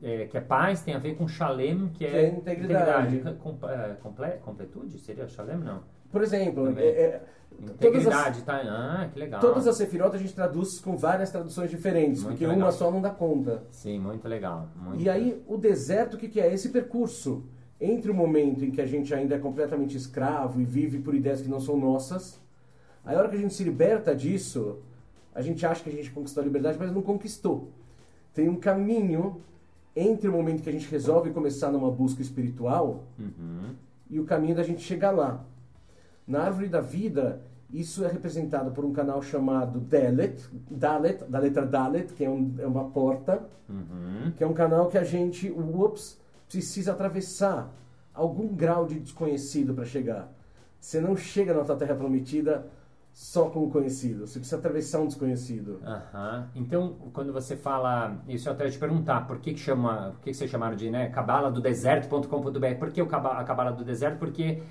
é, 0.02 0.26
que 0.26 0.38
é 0.38 0.42
paz, 0.42 0.82
tem 0.82 0.94
a 0.94 1.00
ver 1.00 1.16
com 1.16 1.28
shalem, 1.28 1.90
que, 1.90 2.06
é 2.06 2.10
que 2.10 2.16
é, 2.16 2.22
é 2.22 2.30
integridade. 2.30 3.16
integridade. 3.16 3.38
Com, 3.38 3.58
é, 3.68 3.96
comple, 4.02 4.32
completude? 4.44 4.98
Seria 5.00 5.28
shalem? 5.28 5.58
Não. 5.58 5.82
Por 6.12 6.24
exemplo, 6.24 6.74
é, 6.78 6.84
é, 6.84 7.22
integridade, 7.60 8.40
as, 8.40 8.44
tá? 8.44 8.62
Ah, 8.64 9.10
que 9.12 9.20
legal. 9.20 9.42
Todas 9.42 9.68
as 9.68 9.76
sefirot 9.76 10.16
a 10.16 10.20
gente 10.20 10.34
traduz 10.34 10.80
com 10.80 10.96
várias 10.96 11.32
traduções 11.32 11.70
diferentes, 11.70 12.24
muito 12.24 12.34
porque 12.34 12.48
legal. 12.48 12.64
uma 12.64 12.72
só 12.72 12.90
não 12.90 13.02
dá 13.02 13.10
conta. 13.10 13.64
Sim, 13.72 14.00
muito 14.00 14.28
legal. 14.28 14.70
Muito 14.76 15.02
e 15.02 15.06
legal. 15.06 15.16
aí, 15.16 15.44
o 15.48 15.58
deserto, 15.58 16.16
o 16.16 16.18
que, 16.18 16.28
que 16.28 16.40
é? 16.40 16.52
Esse 16.52 16.70
percurso 16.70 17.44
entre 17.80 18.12
o 18.12 18.14
momento 18.14 18.64
em 18.66 18.72
que 18.72 18.82
a 18.82 18.86
gente 18.86 19.14
ainda 19.14 19.36
é 19.36 19.40
completamente 19.40 19.96
escravo 19.96 20.60
e 20.60 20.66
vive 20.66 21.00
por 21.00 21.16
ideias 21.16 21.42
que 21.42 21.48
não 21.48 21.60
são 21.60 21.78
nossas, 21.78 22.40
a 23.06 23.14
hora 23.14 23.30
que 23.30 23.36
a 23.36 23.40
gente 23.40 23.54
se 23.54 23.64
liberta 23.64 24.16
disso, 24.16 24.80
a 25.34 25.42
gente 25.42 25.66
acha 25.66 25.84
que 25.84 25.90
a 25.90 25.94
gente 25.94 26.12
conquistou 26.12 26.42
a 26.42 26.46
liberdade, 26.46 26.78
mas 26.80 26.92
não 26.92 27.02
conquistou. 27.02 27.72
Tem 28.34 28.48
um 28.50 28.56
caminho 28.56 29.42
entre 29.96 30.28
o 30.28 30.32
momento 30.32 30.64
que 30.64 30.70
a 30.70 30.72
gente 30.72 30.90
resolve 30.90 31.32
começar 31.32 31.72
numa 31.72 31.92
busca 31.92 32.22
espiritual 32.22 33.04
uhum. 33.18 33.76
e 34.10 34.20
o 34.20 34.26
caminho 34.26 34.56
da 34.56 34.64
gente 34.64 34.82
chegar 34.82 35.12
lá. 35.12 35.44
Na 36.28 36.44
árvore 36.44 36.68
da 36.68 36.80
vida, 36.80 37.42
isso 37.72 38.04
é 38.04 38.08
representado 38.08 38.72
por 38.72 38.86
um 38.86 38.94
canal 38.94 39.22
chamado 39.22 39.80
Dalet, 39.80 40.40
Dalet 40.70 41.24
da 41.26 41.40
letra 41.40 41.66
Dalet, 41.66 42.14
que 42.14 42.24
é, 42.24 42.30
um, 42.30 42.56
é 42.60 42.66
uma 42.66 42.90
porta, 42.90 43.44
uhum. 43.68 44.32
que 44.36 44.44
é 44.44 44.48
um 44.48 44.54
canal 44.54 44.88
que 44.90 44.98
a 44.98 45.04
gente, 45.04 45.50
ups, 45.52 46.20
precisa 46.48 46.94
atravessar 46.94 47.72
algum 48.14 48.48
grau 48.48 48.86
de 48.86 49.00
desconhecido 49.00 49.74
para 49.74 49.86
chegar. 49.86 50.32
Você 50.80 51.00
não 51.00 51.16
chega 51.16 51.54
na 51.54 51.64
tua 51.64 51.76
terra 51.76 51.96
prometida 51.96 52.66
só 53.14 53.50
com 53.50 53.66
o 53.66 53.70
conhecido, 53.70 54.26
você 54.26 54.40
precisa 54.40 54.58
atravessar 54.58 55.00
um 55.00 55.08
desconhecido. 55.08 55.82
Então, 56.56 56.96
quando 57.14 57.34
você 57.34 57.58
fala, 57.58 58.24
isso 58.28 58.48
eu 58.48 58.54
até 58.54 58.70
te 58.70 58.78
perguntar, 58.78 59.28
por 59.28 59.40
que, 59.40 59.54
que 59.54 59.60
chama, 59.60 60.12
por 60.14 60.22
que, 60.22 60.32
que 60.32 60.48
chamaram 60.48 60.76
de 60.76 60.90
né, 60.90 61.10
cabala 61.10 61.52
do 61.52 61.60
deserto.com.br? 61.60 62.76
Por 62.80 62.92
que 62.92 63.02
o 63.02 63.06
a 63.14 63.44
cabala 63.44 63.72
do 63.72 63.84
deserto? 63.84 64.20
Porque, 64.20 64.62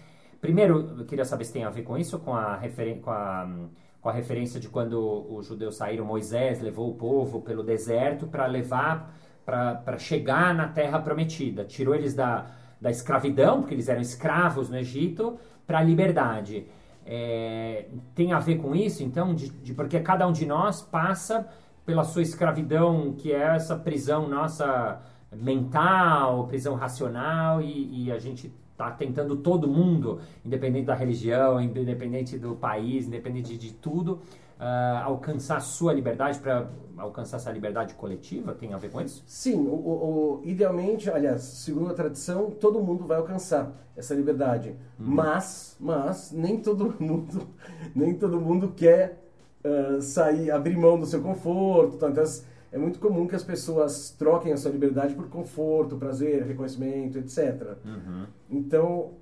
primeiro, 0.40 0.94
eu 0.98 1.04
queria 1.04 1.24
saber 1.24 1.44
se 1.44 1.52
tem 1.52 1.64
a 1.64 1.70
ver 1.70 1.82
com 1.82 1.98
isso, 1.98 2.18
com 2.20 2.34
a, 2.34 2.58
com 3.02 3.10
a, 3.10 3.50
com 4.00 4.08
a 4.08 4.12
referência 4.12 4.58
de 4.58 4.68
quando 4.68 4.96
os 5.30 5.46
judeus 5.46 5.76
saíram, 5.76 6.04
Moisés 6.04 6.60
levou 6.60 6.90
o 6.90 6.94
povo 6.94 7.42
pelo 7.42 7.62
deserto 7.62 8.26
para 8.26 8.46
levar, 8.46 9.14
para 9.44 9.98
chegar 9.98 10.54
na 10.54 10.68
terra 10.68 10.98
prometida. 11.00 11.64
Tirou 11.64 11.94
eles 11.94 12.14
da, 12.14 12.46
da 12.80 12.90
escravidão, 12.90 13.60
porque 13.60 13.74
eles 13.74 13.88
eram 13.88 14.00
escravos 14.00 14.70
no 14.70 14.78
Egito, 14.78 15.38
para 15.66 15.80
a 15.80 15.82
liberdade 15.82 16.66
é, 17.10 17.86
tem 18.14 18.34
a 18.34 18.38
ver 18.38 18.58
com 18.58 18.76
isso, 18.76 19.02
então, 19.02 19.34
de, 19.34 19.48
de, 19.48 19.72
porque 19.72 19.98
cada 20.00 20.28
um 20.28 20.32
de 20.32 20.44
nós 20.44 20.82
passa 20.82 21.48
pela 21.86 22.04
sua 22.04 22.20
escravidão, 22.20 23.14
que 23.14 23.32
é 23.32 23.56
essa 23.56 23.74
prisão 23.74 24.28
nossa 24.28 25.00
mental, 25.32 26.46
prisão 26.46 26.74
racional, 26.74 27.62
e, 27.62 28.04
e 28.04 28.12
a 28.12 28.18
gente 28.18 28.52
está 28.72 28.90
tentando 28.90 29.36
todo 29.36 29.66
mundo, 29.66 30.20
independente 30.44 30.84
da 30.84 30.94
religião, 30.94 31.58
independente 31.58 32.38
do 32.38 32.54
país, 32.54 33.06
independente 33.06 33.56
de, 33.56 33.68
de 33.68 33.72
tudo, 33.72 34.20
uh, 34.60 35.02
alcançar 35.02 35.60
sua 35.60 35.94
liberdade 35.94 36.38
para 36.38 36.68
alcançar 36.98 37.36
essa 37.38 37.50
liberdade 37.50 37.94
coletiva? 37.94 38.54
Tem 38.54 38.74
a 38.74 38.78
ver 38.78 38.90
com 38.90 39.00
isso? 39.00 39.22
Sim, 39.26 39.66
o, 39.66 39.72
o, 39.72 40.40
idealmente, 40.44 41.10
aliás, 41.10 41.42
segundo 41.42 41.90
a 41.90 41.94
tradição, 41.94 42.50
todo 42.50 42.80
mundo 42.80 43.06
vai 43.06 43.18
alcançar 43.18 43.72
essa 43.96 44.14
liberdade. 44.14 44.70
Uhum. 44.98 45.06
Mas, 45.06 45.76
mas 45.80 46.32
nem 46.32 46.58
todo 46.58 46.94
mundo, 47.00 47.48
nem 47.94 48.14
todo 48.14 48.40
mundo 48.40 48.72
quer 48.76 49.18
uh, 49.64 50.00
sair, 50.00 50.50
abrir 50.50 50.76
mão 50.76 50.98
do 50.98 51.06
seu 51.06 51.22
conforto. 51.22 51.96
Tanto 51.96 52.20
é 52.70 52.78
muito 52.78 52.98
comum 52.98 53.26
que 53.26 53.34
as 53.34 53.42
pessoas 53.42 54.10
troquem 54.10 54.52
a 54.52 54.56
sua 54.56 54.70
liberdade 54.70 55.14
por 55.14 55.28
conforto, 55.28 55.96
prazer, 55.96 56.42
reconhecimento, 56.44 57.18
etc. 57.18 57.76
Uhum. 57.84 58.26
Então, 58.50 59.12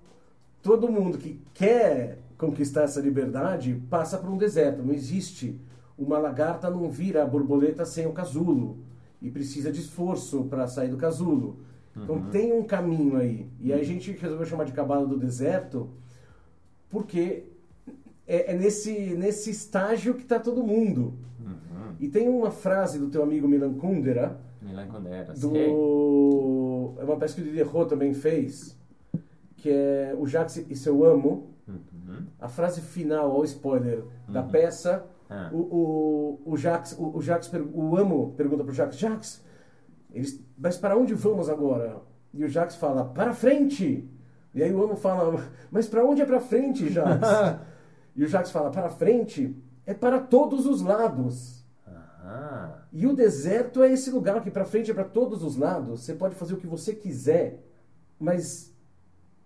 todo 0.62 0.90
mundo 0.90 1.16
que 1.16 1.40
quer 1.54 2.18
conquistar 2.36 2.82
essa 2.82 3.00
liberdade 3.00 3.80
passa 3.88 4.18
por 4.18 4.28
um 4.28 4.36
deserto. 4.36 4.82
Não 4.82 4.92
existe 4.92 5.58
uma 5.98 6.18
lagarta 6.18 6.70
não 6.70 6.90
vira 6.90 7.22
a 7.22 7.26
borboleta 7.26 7.84
sem 7.84 8.06
o 8.06 8.12
casulo 8.12 8.78
e 9.20 9.30
precisa 9.30 9.72
de 9.72 9.80
esforço 9.80 10.44
para 10.44 10.66
sair 10.66 10.88
do 10.88 10.96
casulo. 10.96 11.60
Então 11.96 12.16
uhum. 12.16 12.30
tem 12.30 12.52
um 12.52 12.62
caminho 12.62 13.16
aí. 13.16 13.48
E 13.58 13.72
aí 13.72 13.80
a 13.80 13.84
gente 13.84 14.12
resolveu 14.12 14.44
chamar 14.44 14.64
de 14.64 14.72
cabala 14.72 15.06
do 15.06 15.16
deserto 15.16 15.88
porque 16.90 17.44
é, 18.26 18.52
é 18.52 18.56
nesse, 18.56 19.14
nesse 19.14 19.50
estágio 19.50 20.14
que 20.14 20.22
está 20.22 20.38
todo 20.38 20.62
mundo. 20.62 21.14
Uhum. 21.40 21.94
E 21.98 22.08
tem 22.08 22.28
uma 22.28 22.50
frase 22.50 22.98
do 22.98 23.08
teu 23.08 23.22
amigo 23.22 23.48
Milan 23.48 23.74
Kundera. 23.74 24.38
Milan 24.60 24.88
Kundera, 24.88 25.32
do... 25.32 25.56
É 26.98 27.04
uma 27.04 27.16
peça 27.16 27.34
que 27.36 27.40
o 27.40 27.44
Diderot 27.44 27.88
também 27.88 28.12
fez, 28.12 28.76
que 29.56 29.70
é 29.70 30.14
o 30.18 30.26
Jacques 30.26 30.64
e 30.68 30.76
seu 30.76 31.04
amo. 31.04 31.50
Uhum. 31.66 32.26
A 32.38 32.48
frase 32.48 32.80
final, 32.80 33.32
ou 33.32 33.44
spoiler, 33.44 34.04
da 34.28 34.42
uhum. 34.42 34.48
peça 34.48 35.06
ah. 35.28 35.50
O, 35.52 36.40
o, 36.46 36.52
o 36.52 36.56
Jax, 36.56 36.96
o, 36.98 37.16
o, 37.16 37.22
Jax, 37.22 37.50
o 37.72 37.96
Amo 37.96 38.34
pergunta 38.36 38.62
pro 38.62 38.72
Jax, 38.72 38.96
Jax, 38.96 39.44
eles, 40.12 40.40
mas 40.56 40.76
para 40.76 40.96
onde 40.96 41.14
vamos 41.14 41.48
agora? 41.48 42.00
E 42.32 42.44
o 42.44 42.48
Jax 42.48 42.76
fala, 42.76 43.04
para 43.04 43.32
frente! 43.32 44.08
E 44.54 44.62
aí 44.62 44.72
o 44.72 44.82
Amo 44.82 44.96
fala, 44.96 45.44
mas 45.70 45.88
para 45.88 46.04
onde 46.04 46.22
é 46.22 46.26
para 46.26 46.40
frente, 46.40 46.88
Jax? 46.90 47.28
e 48.14 48.24
o 48.24 48.28
Jax 48.28 48.50
fala, 48.50 48.70
para 48.70 48.88
frente 48.88 49.56
é 49.84 49.94
para 49.94 50.20
todos 50.20 50.66
os 50.66 50.80
lados. 50.80 51.56
E 52.92 53.06
o 53.06 53.14
deserto 53.14 53.82
é 53.82 53.92
esse 53.92 54.10
lugar 54.10 54.42
que 54.42 54.50
para 54.50 54.64
frente 54.64 54.90
é 54.90 54.94
para 54.94 55.04
todos 55.04 55.42
os 55.42 55.56
lados. 55.56 56.00
Você 56.00 56.14
pode 56.14 56.34
fazer 56.34 56.54
o 56.54 56.56
que 56.56 56.66
você 56.66 56.94
quiser, 56.94 57.62
mas 58.18 58.74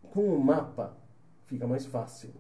com 0.03 0.21
o 0.21 0.37
um 0.37 0.41
mapa 0.41 0.97
fica 1.45 1.67
mais 1.67 1.85
fácil. 1.85 2.31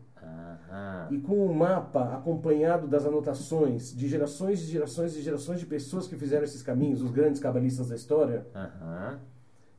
E 1.10 1.18
com 1.18 1.44
o 1.44 1.54
mapa 1.54 2.14
acompanhado 2.14 2.86
das 2.86 3.04
anotações 3.04 3.94
de 3.94 4.08
gerações 4.08 4.62
e 4.62 4.66
gerações 4.66 5.16
e 5.16 5.22
gerações 5.22 5.60
de 5.60 5.66
pessoas 5.66 6.06
que 6.06 6.16
fizeram 6.16 6.44
esses 6.44 6.62
caminhos, 6.62 7.02
os 7.02 7.10
grandes 7.10 7.40
cabalistas 7.40 7.88
da 7.88 7.96
história, 7.96 8.46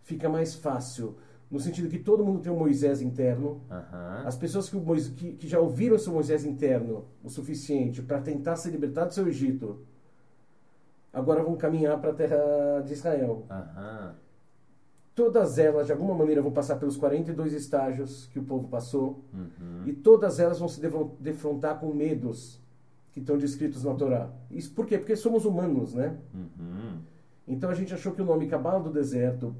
fica 0.04 0.28
mais 0.30 0.54
fácil. 0.56 1.16
No 1.50 1.60
sentido 1.60 1.90
que 1.90 2.00
todo 2.00 2.24
mundo 2.24 2.40
tem 2.40 2.52
um 2.52 2.58
Moisés 2.58 3.02
interno. 3.02 3.62
As 4.26 4.38
pessoas 4.38 4.70
que, 4.70 4.78
Moisés, 4.78 5.14
que, 5.14 5.34
que, 5.34 5.48
já 5.50 5.60
ouviram 5.60 5.98
seu 5.98 6.14
Moisés 6.14 6.46
interno 6.46 7.06
o 7.22 7.30
suficiente 7.30 8.02
para 8.02 8.22
tentar 8.22 8.56
se 8.56 8.70
libertar 8.70 9.06
do 9.06 9.14
seu 9.14 9.28
Egito, 9.28 9.82
agora 11.12 11.44
vão 11.44 11.58
caminhar 11.58 12.00
para 12.00 12.12
a 12.12 12.14
terra 12.14 12.82
de 12.86 12.94
Israel. 12.94 13.46
Todas 15.13 15.58
elas, 15.58 15.88
de 15.88 15.91
alguma 15.91 16.15
maneira, 16.15 16.41
vão 16.41 16.52
passar 16.52 16.78
pelos 16.78 16.95
42 16.95 17.54
estágios 17.54 18.28
que 18.28 18.39
o 18.39 18.43
povo 18.43 18.69
passou. 18.69 19.24
Uhum. 19.34 19.84
E 19.86 19.91
todas 19.91 20.39
elas 20.39 20.58
vão 20.60 20.69
se 20.69 20.82
defrontar 21.19 21.80
com 21.80 21.93
medos 21.93 22.62
que 23.12 23.19
estão 23.19 23.38
descritos 23.38 23.84
na 23.84 23.93
Torá. 23.93 24.30
Isso 24.50 24.71
por 24.74 24.86
quê? 24.86 24.97
Porque 24.97 25.15
somos 25.17 25.45
humanos, 25.45 25.93
né? 25.93 26.17
Uhum. 26.34 27.00
Então 27.45 27.69
a 27.69 27.74
gente 27.74 27.93
achou 27.93 28.13
que 28.13 28.21
o 28.21 28.26
nome 28.26 28.47
Cabala 28.47 28.82
do 28.82 28.89
Deserto, 28.89 29.54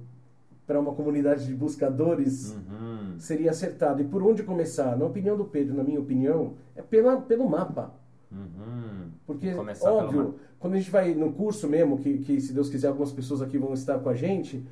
para 0.66 0.80
uma 0.80 0.94
comunidade 0.94 1.46
de 1.46 1.54
buscadores, 1.54 2.56
uhum. 2.56 3.20
seria 3.20 3.52
acertado. 3.52 4.02
E 4.02 4.06
por 4.06 4.24
onde 4.24 4.44
começar? 4.44 4.98
Na 4.98 5.06
opinião 5.06 5.36
do 5.36 5.44
Pedro, 5.44 5.76
na 5.76 5.84
minha 5.84 6.00
opinião, 6.00 6.54
é 6.78 6.82
pela, 6.82 7.20
pelo 7.20 7.50
mapa. 7.50 7.94
Uhum. 8.32 9.10
Porque, 9.28 9.54
óbvio, 9.82 10.36
quando 10.58 10.76
a 10.76 10.78
gente 10.78 10.90
vai 10.90 11.14
no 11.14 11.34
curso 11.34 11.68
mesmo, 11.68 11.98
que, 11.98 12.20
que 12.20 12.40
se 12.40 12.54
Deus 12.54 12.70
quiser 12.70 12.88
algumas 12.88 13.12
pessoas 13.12 13.42
aqui 13.42 13.58
vão 13.58 13.74
estar 13.74 14.00
com 14.00 14.08
a 14.08 14.16
gente 14.16 14.66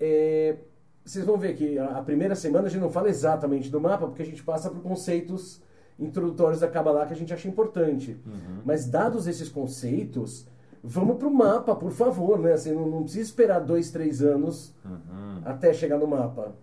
é, 0.00 0.56
vocês 1.04 1.24
vão 1.24 1.36
ver 1.38 1.54
que 1.54 1.78
a, 1.78 2.02
primeira 2.02 2.34
semana 2.34 2.66
a 2.66 2.70
gente 2.70 2.82
não 2.82 2.90
fala 2.90 3.08
exatamente 3.08 3.70
do 3.70 3.80
mapa, 3.80 4.06
porque 4.06 4.22
a 4.22 4.26
gente 4.26 4.42
passa 4.42 4.70
por 4.70 4.82
conceitos 4.82 5.62
introdutórios 5.98 6.60
da 6.60 6.68
Kabbalah 6.68 7.06
que 7.06 7.14
a 7.14 7.16
gente 7.16 7.32
acha 7.32 7.48
importante. 7.48 8.20
Uhum. 8.26 8.60
Mas 8.64 8.86
dados 8.86 9.26
esses 9.26 9.48
conceitos, 9.48 10.46
vamos 10.82 11.16
pro 11.16 11.30
mapa, 11.30 11.74
por 11.74 11.90
favor, 11.90 12.38
né? 12.38 12.52
Assim, 12.52 12.72
não, 12.72 12.86
não 12.86 13.02
precisa 13.02 13.24
esperar 13.24 13.60
dois, 13.60 13.90
três 13.90 14.22
anos 14.22 14.74
Uhum. 14.84 15.40
até 15.44 15.72
chegar 15.72 15.98
no 15.98 16.06
mapa. 16.06 16.54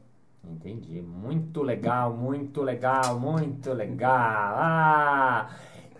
Entendi. 0.49 1.01
Muito 1.01 1.63
legal, 1.63 2.15
muito 2.15 2.61
legal, 2.61 3.19
muito 3.19 3.73
legal. 3.73 4.11
Ah! 4.13 5.49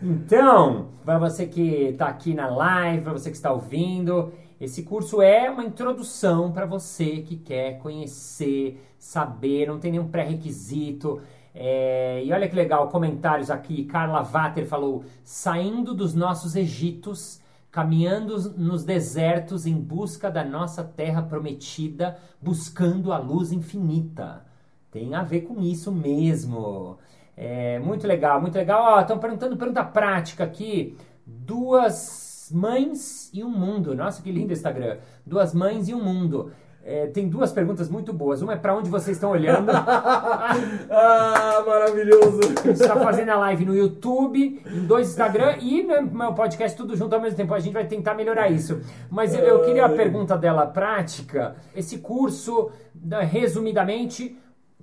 Então, 0.02 0.90
para 1.04 1.18
você 1.18 1.48
que 1.48 1.90
está 1.90 2.08
aqui 2.08 2.34
na 2.34 2.48
live, 2.48 3.04
para 3.04 3.14
você 3.14 3.30
que 3.32 3.36
está 3.36 3.52
ouvindo, 3.52 4.32
esse 4.60 4.84
curso 4.84 5.22
é 5.22 5.50
uma 5.50 5.66
introdução 5.66 6.52
para 6.52 6.66
você 6.66 7.18
que 7.18 7.36
quer 7.36 7.80
conhecer, 7.80 8.82
saber, 8.98 9.68
não 9.68 9.80
tem 9.80 9.92
nenhum 9.92 10.08
pré-requisito. 10.08 11.22
É, 11.54 12.24
e 12.24 12.32
olha 12.32 12.48
que 12.48 12.56
legal, 12.56 12.90
comentários 12.90 13.52
aqui. 13.52 13.86
Carla 13.86 14.22
Vater 14.22 14.66
falou: 14.66 15.04
saindo 15.24 15.94
dos 15.94 16.14
nossos 16.14 16.56
Egitos, 16.56 17.42
caminhando 17.72 18.54
nos 18.58 18.84
desertos 18.86 19.66
em 19.66 19.76
busca 19.76 20.32
da 20.32 20.44
nossa 20.44 20.84
terra 20.84 21.22
prometida, 21.22 22.18
buscando 22.42 23.12
a 23.12 23.18
luz 23.18 23.52
infinita. 23.52 24.46
Tem 24.90 25.14
a 25.16 25.24
ver 25.24 25.42
com 25.42 25.60
isso 25.62 25.92
mesmo. 25.92 26.98
É, 27.36 27.80
muito 27.80 28.08
legal, 28.08 28.40
muito 28.40 28.56
legal. 28.56 29.02
Estão 29.02 29.20
perguntando 29.20 29.58
pergunta 29.58 29.84
prática 29.84 30.46
aqui. 30.46 30.96
Duas 31.26 32.35
mães 32.52 33.30
e 33.34 33.44
um 33.44 33.50
mundo. 33.50 33.96
Nossa, 33.96 34.22
que 34.22 34.32
lindo 34.32 34.54
Instagram. 34.54 34.98
Duas 35.26 35.54
mães 35.54 35.88
e 35.88 35.94
um 35.94 36.04
mundo. 36.04 36.52
É, 36.88 37.08
tem 37.08 37.28
duas 37.28 37.52
perguntas 37.52 37.90
muito 37.90 38.14
boas. 38.14 38.44
Uma 38.44 38.54
é 38.54 38.58
para 38.58 38.76
onde 38.76 38.92
vocês 38.92 39.18
estão 39.18 39.32
olhando. 39.32 39.72
ah, 39.74 41.64
maravilhoso! 41.66 42.42
A 42.42 42.68
gente 42.68 42.80
está 42.80 42.96
fazendo 42.96 43.30
a 43.30 43.38
live 43.38 43.66
no 43.66 43.76
YouTube, 43.76 44.62
em 44.64 44.86
dois 44.86 45.10
Instagram 45.10 45.58
e 45.62 45.82
no 45.82 46.04
meu 46.04 46.34
podcast 46.34 46.78
tudo 46.78 46.96
junto 46.96 47.16
ao 47.16 47.22
mesmo 47.22 47.36
tempo. 47.36 47.56
A 47.56 47.60
gente 47.60 47.74
vai 47.74 47.88
tentar 47.88 48.14
melhorar 48.14 48.50
isso. 48.52 48.82
Mas 49.10 49.34
eu, 49.34 49.40
eu 49.40 49.62
queria 49.64 49.86
a 49.86 49.90
pergunta 49.90 50.38
dela 50.38 50.68
prática. 50.68 51.56
Esse 51.76 51.98
curso, 51.98 52.70
da- 52.94 53.22
resumidamente, 53.22 54.38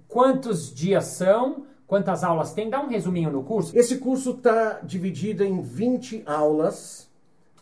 quantos 0.09 0.75
dias 0.75 1.05
são? 1.05 1.66
Quantas 1.87 2.25
aulas 2.25 2.53
tem? 2.53 2.68
Dá 2.68 2.81
um 2.81 2.88
resuminho 2.88 3.31
no 3.31 3.44
curso. 3.44 3.79
Esse 3.79 3.98
curso 3.98 4.31
está 4.31 4.81
dividido 4.83 5.44
em 5.44 5.61
20 5.61 6.25
aulas. 6.27 7.12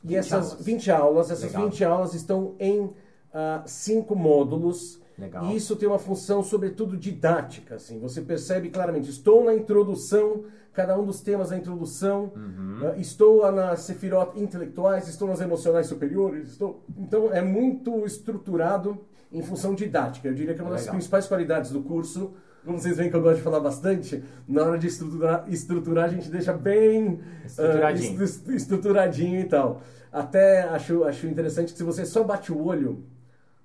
E 0.05 0.09
20 0.09 0.17
essas 0.17 0.33
aulas. 0.53 0.65
20 0.65 0.91
aulas, 0.91 1.31
essas 1.31 1.53
Legal. 1.53 1.63
20 1.71 1.85
aulas 1.85 2.15
estão 2.15 2.55
em 2.59 2.91
ah, 3.33 3.63
cinco 3.67 4.15
módulos. 4.17 5.01
Legal. 5.19 5.45
E 5.47 5.57
isso 5.57 5.77
tem 5.77 5.87
uma 5.89 5.99
função, 5.99 6.43
sobretudo, 6.43 6.97
didática. 6.97 7.75
Assim. 7.75 7.99
Você 8.01 8.23
percebe 8.23 8.71
claramente, 8.71 9.11
estou 9.11 9.45
na 9.45 9.55
introdução, 9.55 10.45
cada 10.73 10.99
um 10.99 11.05
dos 11.05 11.21
temas 11.21 11.51
da 11.51 11.57
introdução, 11.59 12.33
Uhum. 12.35 12.79
ah, 12.85 12.97
estou 12.97 13.51
nas 13.53 13.81
sefirot 13.81 14.41
intelectuais, 14.41 15.09
estou 15.09 15.29
nas 15.29 15.41
emocionais 15.41 15.87
superiores. 15.87 16.53
Estou... 16.53 16.83
Então, 16.99 17.33
é 17.33 17.43
muito 17.43 18.07
estruturado 18.07 18.99
em 19.31 19.43
função 19.43 19.75
didática. 19.75 20.27
Eu 20.29 20.35
diria 20.35 20.55
que 20.55 20.61
é 20.61 20.65
uma 20.65 20.73
das 20.73 20.83
Legal. 20.83 20.95
principais 20.95 21.27
qualidades 21.27 21.71
do 21.71 21.83
curso. 21.83 22.33
Como 22.65 22.79
vocês 22.79 22.97
veem 22.97 23.09
que 23.11 23.17
eu 23.17 23.23
gosto 23.23 23.37
de 23.39 23.43
falar 23.43 23.61
bastante, 23.61 24.23
na 24.47 24.63
hora 24.65 24.79
de 24.79 24.87
estruturar, 24.87 25.45
estruturar 25.49 26.05
a 26.05 26.09
gente 26.09 26.29
deixa 26.31 26.53
bem 26.53 27.21
Estruturadinho. 27.45 28.21
ah, 28.21 28.25
estru- 28.25 28.55
estruturadinho 28.55 29.41
e 29.41 29.45
tal. 29.45 29.81
Até 30.13 30.63
acho, 30.65 31.05
acho 31.05 31.27
interessante 31.27 31.73
que 31.73 31.79
se 31.79 31.85
você 31.85 32.05
só 32.05 32.23
bate 32.23 32.53
o 32.53 32.63
olho 32.65 33.03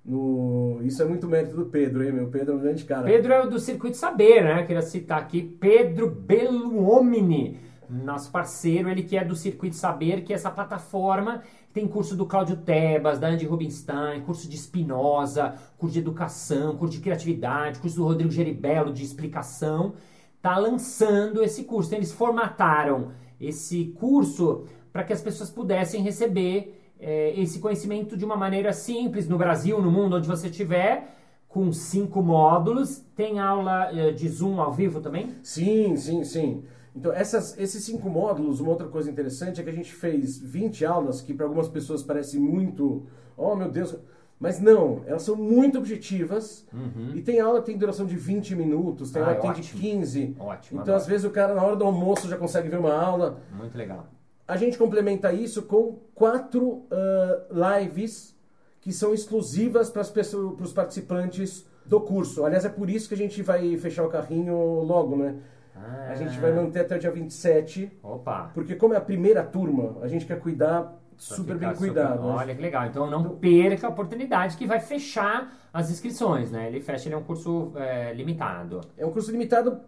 no. 0.04 0.78
Isso 0.82 1.02
é 1.02 1.04
muito 1.04 1.26
mérito 1.28 1.56
do 1.56 1.66
Pedro, 1.66 2.04
hein, 2.04 2.12
meu? 2.12 2.28
Pedro 2.28 2.54
é 2.54 2.56
um 2.56 2.60
grande 2.60 2.84
cara. 2.84 3.04
Pedro 3.04 3.32
é 3.32 3.44
o 3.44 3.50
do 3.50 3.58
Circuito 3.58 3.96
Saber, 3.96 4.42
né? 4.44 4.62
Queria 4.64 4.80
citar 4.82 5.18
aqui 5.18 5.42
Pedro 5.42 6.08
Belluomini, 6.08 7.58
nosso 7.88 8.30
parceiro, 8.30 8.88
ele 8.88 9.02
que 9.02 9.16
é 9.16 9.24
do 9.24 9.36
Circuito 9.36 9.76
Saber, 9.76 10.22
que 10.22 10.32
é 10.32 10.36
essa 10.36 10.50
plataforma 10.50 11.42
tem 11.76 11.86
curso 11.86 12.16
do 12.16 12.24
Cláudio 12.24 12.56
Tebas, 12.56 13.18
da 13.18 13.28
Andy 13.28 13.44
Rubinstein, 13.44 14.22
curso 14.22 14.48
de 14.48 14.56
Spinoza, 14.56 15.56
curso 15.76 15.92
de 15.92 15.98
educação, 15.98 16.74
curso 16.74 16.94
de 16.94 17.02
criatividade, 17.02 17.80
curso 17.80 17.96
do 17.96 18.04
Rodrigo 18.04 18.30
Geribello 18.30 18.90
de 18.90 19.04
explicação. 19.04 19.92
Tá 20.40 20.56
lançando 20.56 21.42
esse 21.42 21.64
curso. 21.64 21.90
Então, 21.90 21.98
eles 21.98 22.12
formataram 22.12 23.12
esse 23.38 23.94
curso 23.98 24.64
para 24.90 25.04
que 25.04 25.12
as 25.12 25.20
pessoas 25.20 25.50
pudessem 25.50 26.00
receber 26.00 26.94
eh, 26.98 27.34
esse 27.36 27.58
conhecimento 27.58 28.16
de 28.16 28.24
uma 28.24 28.38
maneira 28.38 28.72
simples 28.72 29.28
no 29.28 29.36
Brasil, 29.36 29.78
no 29.82 29.90
mundo 29.90 30.16
onde 30.16 30.26
você 30.26 30.48
estiver, 30.48 31.14
com 31.46 31.70
cinco 31.72 32.22
módulos. 32.22 33.04
Tem 33.14 33.38
aula 33.38 33.90
eh, 33.92 34.12
de 34.12 34.26
Zoom 34.30 34.62
ao 34.62 34.72
vivo 34.72 35.02
também? 35.02 35.34
Sim, 35.42 35.94
sim, 35.94 36.24
sim. 36.24 36.64
Então, 36.96 37.12
essas, 37.12 37.58
esses 37.58 37.84
cinco 37.84 38.08
módulos, 38.08 38.58
uma 38.58 38.70
outra 38.70 38.88
coisa 38.88 39.10
interessante 39.10 39.60
é 39.60 39.64
que 39.64 39.68
a 39.68 39.72
gente 39.72 39.92
fez 39.92 40.38
20 40.38 40.84
aulas, 40.84 41.20
que 41.20 41.34
para 41.34 41.44
algumas 41.44 41.68
pessoas 41.68 42.02
parece 42.02 42.38
muito. 42.38 43.04
Oh, 43.36 43.54
meu 43.54 43.70
Deus. 43.70 43.94
Mas 44.40 44.60
não, 44.60 45.02
elas 45.06 45.22
são 45.22 45.36
muito 45.36 45.78
objetivas. 45.78 46.66
E 47.14 47.20
tem 47.20 47.38
aula 47.40 47.60
que 47.60 47.66
tem 47.66 47.78
duração 47.78 48.06
de 48.06 48.16
20 48.16 48.54
minutos, 48.54 49.10
tem 49.10 49.20
Uhum. 49.22 49.28
Ah, 49.28 49.30
aula 49.32 49.40
que 49.40 49.46
tem 49.54 49.62
de 49.62 49.76
ótimo. 49.76 49.80
15. 49.80 50.36
Ótimo, 50.38 50.80
Então, 50.82 50.94
às 50.94 51.06
vezes, 51.06 51.24
o 51.26 51.30
cara, 51.30 51.54
na 51.54 51.62
hora 51.62 51.76
do 51.76 51.84
almoço, 51.84 52.28
já 52.28 52.36
consegue 52.36 52.68
ver 52.68 52.78
uma 52.78 52.94
aula. 52.94 53.40
Muito 53.56 53.76
legal. 53.76 54.06
A 54.48 54.56
gente 54.56 54.78
complementa 54.78 55.32
isso 55.32 55.62
com 55.62 55.98
quatro 56.14 56.84
ah, 56.90 57.78
lives 57.78 58.34
que 58.80 58.92
são 58.92 59.12
exclusivas 59.12 59.90
para 59.90 60.02
os 60.02 60.72
participantes 60.72 61.66
do 61.84 62.00
curso. 62.00 62.44
Aliás, 62.44 62.64
é 62.64 62.68
por 62.68 62.88
isso 62.88 63.08
que 63.08 63.14
a 63.14 63.18
gente 63.18 63.42
vai 63.42 63.76
fechar 63.76 64.04
o 64.04 64.08
carrinho 64.08 64.80
logo, 64.82 65.16
né? 65.16 65.36
Ah, 65.76 66.08
A 66.10 66.14
gente 66.14 66.38
vai 66.38 66.52
manter 66.52 66.80
até 66.80 66.96
o 66.96 66.98
dia 66.98 67.10
27, 67.10 67.98
Opa! 68.02 68.50
porque 68.54 68.74
como 68.74 68.94
é 68.94 68.96
a 68.96 69.00
primeira 69.00 69.42
turma, 69.42 69.96
a 70.02 70.08
gente 70.08 70.24
quer 70.24 70.38
cuidar 70.40 70.82
Pra 70.82 71.36
super 71.36 71.56
bem 71.56 71.72
cuidado. 71.74 72.22
né? 72.22 72.34
Olha 72.34 72.54
que 72.54 72.60
legal. 72.60 72.86
Então 72.86 73.10
não 73.10 73.36
perca 73.36 73.86
a 73.86 73.90
oportunidade 73.90 74.56
que 74.56 74.66
vai 74.66 74.80
fechar 74.80 75.50
as 75.72 75.90
inscrições, 75.90 76.50
né? 76.50 76.68
Ele 76.68 76.80
fecha, 76.80 77.08
ele 77.08 77.14
é 77.14 77.18
um 77.18 77.22
curso 77.22 77.72
é, 77.76 78.12
limitado. 78.12 78.82
É 78.98 79.06
um 79.06 79.10
curso 79.10 79.30
limitado 79.30 79.80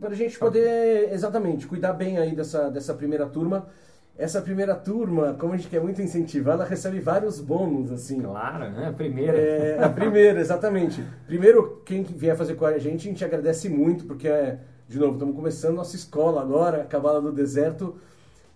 para 0.00 0.10
a 0.10 0.14
gente 0.14 0.38
poder, 0.38 1.12
exatamente, 1.12 1.66
cuidar 1.66 1.92
bem 1.92 2.18
aí 2.18 2.34
dessa, 2.36 2.70
dessa 2.70 2.94
primeira 2.94 3.26
turma. 3.26 3.66
Essa 4.18 4.40
primeira 4.40 4.74
turma, 4.74 5.34
como 5.34 5.52
a 5.52 5.56
gente 5.56 5.68
quer 5.68 5.80
muito 5.80 6.00
incentivar, 6.00 6.54
ela 6.54 6.64
recebe 6.64 7.00
vários 7.00 7.38
bônus, 7.40 7.92
assim. 7.92 8.22
Claro, 8.22 8.70
né? 8.70 8.94
Primeiro. 8.96 9.36
É, 9.36 9.82
a 9.84 9.88
primeira, 9.90 10.40
exatamente. 10.40 11.04
Primeiro, 11.26 11.82
quem 11.84 12.02
vier 12.02 12.34
fazer 12.36 12.54
com 12.54 12.64
a 12.64 12.78
gente, 12.78 13.08
a 13.08 13.10
gente 13.10 13.24
agradece 13.24 13.68
muito, 13.68 14.04
porque, 14.06 14.26
é, 14.26 14.58
de 14.88 15.00
novo, 15.00 15.14
estamos 15.14 15.34
começando 15.34 15.74
nossa 15.74 15.96
escola 15.96 16.40
agora, 16.40 16.82
a 16.82 16.84
Cabala 16.84 17.20
do 17.20 17.32
Deserto. 17.32 17.96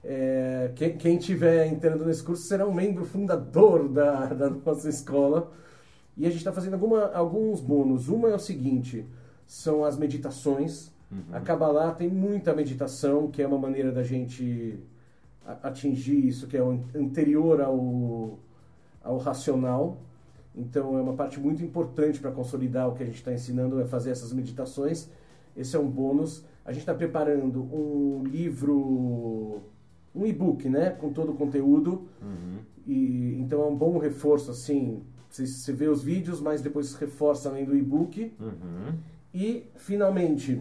É, 0.04 0.70
quem, 0.76 0.96
quem 0.96 1.18
tiver 1.18 1.66
entrando 1.66 2.04
nesse 2.04 2.22
curso 2.22 2.44
será 2.44 2.66
um 2.66 2.72
membro 2.72 3.04
fundador 3.04 3.88
da, 3.88 4.26
da 4.26 4.48
nossa 4.48 4.88
escola. 4.88 5.50
E 6.16 6.24
a 6.24 6.28
gente 6.28 6.38
está 6.38 6.52
fazendo 6.52 6.74
alguma, 6.74 7.06
alguns 7.12 7.60
bônus. 7.60 8.08
Uma 8.08 8.30
é 8.30 8.34
o 8.34 8.38
seguinte, 8.38 9.04
são 9.44 9.84
as 9.84 9.98
meditações. 9.98 10.92
A 11.32 11.40
Kabbalah 11.40 11.92
tem 11.92 12.08
muita 12.08 12.54
meditação, 12.54 13.28
que 13.28 13.42
é 13.42 13.46
uma 13.46 13.58
maneira 13.58 13.90
da 13.90 14.04
gente 14.04 14.78
atingir 15.64 16.28
isso, 16.28 16.46
que 16.46 16.56
é 16.56 16.60
anterior 16.94 17.60
ao, 17.60 18.38
ao 19.02 19.18
racional. 19.18 19.98
Então 20.54 20.96
é 20.96 21.02
uma 21.02 21.14
parte 21.14 21.40
muito 21.40 21.64
importante 21.64 22.20
para 22.20 22.30
consolidar 22.30 22.88
o 22.88 22.94
que 22.94 23.02
a 23.02 23.06
gente 23.06 23.16
está 23.16 23.32
ensinando, 23.32 23.80
é 23.80 23.84
fazer 23.84 24.10
essas 24.10 24.32
meditações. 24.32 25.08
Esse 25.56 25.76
é 25.76 25.78
um 25.78 25.88
bônus. 25.88 26.44
A 26.64 26.72
gente 26.72 26.82
está 26.82 26.94
preparando 26.94 27.62
um 27.62 28.22
livro, 28.24 29.60
um 30.14 30.26
e-book, 30.26 30.68
né, 30.68 30.90
com 30.90 31.12
todo 31.12 31.32
o 31.32 31.34
conteúdo. 31.34 32.06
E 32.86 33.36
então 33.40 33.62
é 33.62 33.66
um 33.66 33.76
bom 33.76 33.98
reforço 33.98 34.50
assim. 34.50 35.02
Você, 35.28 35.46
você 35.46 35.72
vê 35.72 35.88
os 35.88 36.02
vídeos, 36.02 36.40
mas 36.40 36.60
depois 36.60 36.94
reforça 36.94 37.48
além 37.48 37.64
do 37.64 37.76
e-book. 37.76 38.32
Uhum. 38.40 38.94
E 39.32 39.64
finalmente 39.76 40.60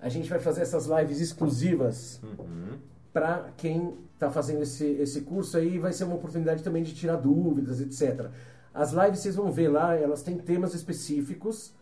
a 0.00 0.08
gente 0.08 0.28
vai 0.28 0.38
fazer 0.38 0.62
essas 0.62 0.86
lives 0.86 1.20
exclusivas 1.20 2.20
Uhum. 2.22 2.78
para 3.12 3.50
quem 3.56 3.94
está 4.14 4.30
fazendo 4.30 4.62
esse, 4.62 4.84
esse 4.84 5.22
curso 5.22 5.56
aí 5.58 5.78
vai 5.78 5.92
ser 5.92 6.04
uma 6.04 6.14
oportunidade 6.16 6.62
também 6.62 6.82
de 6.82 6.94
tirar 6.94 7.16
dúvidas, 7.16 7.80
etc. 7.80 8.30
As 8.72 8.92
lives 8.92 9.20
vocês 9.20 9.36
vão 9.36 9.50
ver 9.50 9.68
lá, 9.68 9.94
elas 9.94 10.22
têm 10.22 10.36
temas 10.38 10.74
específicos, 10.74 11.74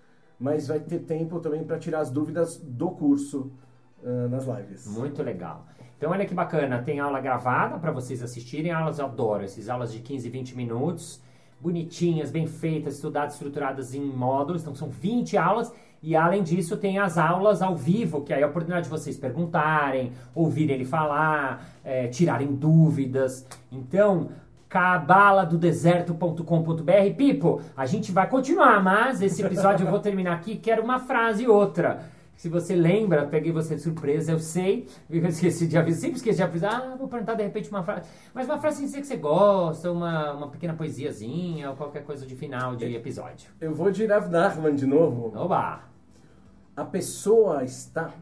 mas 0.44 0.68
vai 0.68 0.78
ter 0.78 0.98
tempo 0.98 1.40
também 1.40 1.64
para 1.64 1.78
tirar 1.78 2.00
as 2.00 2.10
dúvidas 2.10 2.58
do 2.58 2.90
curso 2.90 3.50
ah, 4.04 4.28
nas 4.28 4.44
lives. 4.44 4.86
Muito 4.86 5.22
legal. 5.22 5.66
Então, 5.96 6.10
olha 6.10 6.26
que 6.26 6.34
bacana, 6.34 6.82
tem 6.82 7.00
aula 7.00 7.18
gravada 7.18 7.78
para 7.78 7.90
vocês 7.90 8.22
assistirem, 8.22 8.70
aulas 8.70 8.98
eu 8.98 9.06
adoro, 9.06 9.42
essas 9.42 9.70
aulas 9.70 9.90
de 9.90 10.00
15, 10.00 10.28
20 10.28 10.54
minutos, 10.54 11.22
bonitinhas, 11.58 12.30
bem 12.30 12.46
feitas, 12.46 12.96
estudadas, 12.96 13.32
estruturadas 13.32 13.94
em 13.94 14.04
módulos, 14.04 14.60
então 14.60 14.74
são 14.74 14.90
20 14.90 15.38
aulas, 15.38 15.72
e 16.02 16.14
além 16.14 16.42
disso 16.42 16.76
tem 16.76 16.98
as 16.98 17.16
aulas 17.16 17.62
ao 17.62 17.74
vivo, 17.74 18.20
que 18.20 18.34
aí 18.34 18.42
é 18.42 18.44
a 18.44 18.48
oportunidade 18.48 18.84
de 18.84 18.90
vocês 18.90 19.16
perguntarem, 19.16 20.12
ouvirem 20.34 20.74
ele 20.74 20.84
falar, 20.84 21.66
eh, 21.82 22.08
tirarem 22.08 22.54
dúvidas. 22.54 23.46
Então, 23.72 24.28
cabaladodeserto.com.br. 24.74 27.14
Pipo, 27.16 27.62
a 27.76 27.86
gente 27.86 28.10
vai 28.10 28.28
continuar, 28.28 28.82
mas 28.82 29.22
esse 29.22 29.40
episódio 29.40 29.86
eu 29.86 29.90
vou 29.90 30.00
terminar 30.00 30.34
aqui, 30.34 30.56
quero 30.56 30.82
uma 30.82 30.98
frase 30.98 31.44
e 31.44 31.48
outra. 31.48 32.12
Se 32.34 32.48
você 32.48 32.74
lembra, 32.74 33.24
peguei 33.24 33.52
você 33.52 33.76
de 33.76 33.82
surpresa, 33.82 34.32
eu 34.32 34.40
sei. 34.40 34.88
Eu 35.08 35.24
esqueci 35.28 35.68
de 35.68 35.78
avisar, 35.78 36.00
sempre 36.00 36.16
esqueci 36.16 36.38
de 36.38 36.42
avisar. 36.42 36.74
Ah, 36.74 36.96
vou 36.96 37.06
perguntar 37.06 37.34
de 37.34 37.44
repente 37.44 37.70
uma 37.70 37.84
frase. 37.84 38.10
Mas 38.34 38.46
uma 38.46 38.58
frase 38.58 38.82
que 38.82 39.04
você 39.04 39.16
gosta, 39.16 39.92
uma, 39.92 40.32
uma 40.32 40.48
pequena 40.48 40.74
poesiazinha, 40.74 41.70
ou 41.70 41.76
qualquer 41.76 42.02
coisa 42.02 42.26
de 42.26 42.34
final 42.34 42.74
de 42.74 42.96
episódio. 42.96 43.48
Eu 43.60 43.72
vou 43.72 43.92
de 43.92 44.04
Rav 44.06 44.28
Nachman 44.28 44.74
de 44.74 44.86
novo. 44.86 45.32
Oba! 45.36 45.84
A 46.76 46.84
pessoa 46.84 47.62
está 47.62 48.12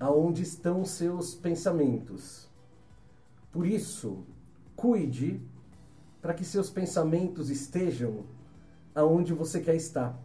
aonde 0.00 0.42
estão 0.42 0.84
seus 0.84 1.32
pensamentos. 1.32 2.50
Por 3.52 3.64
isso, 3.64 4.26
cuide 4.76 5.40
para 6.20 6.34
que 6.34 6.44
seus 6.44 6.70
pensamentos 6.70 7.50
estejam 7.50 8.24
aonde 8.94 9.32
você 9.32 9.60
quer 9.60 9.74
estar. 9.76 10.18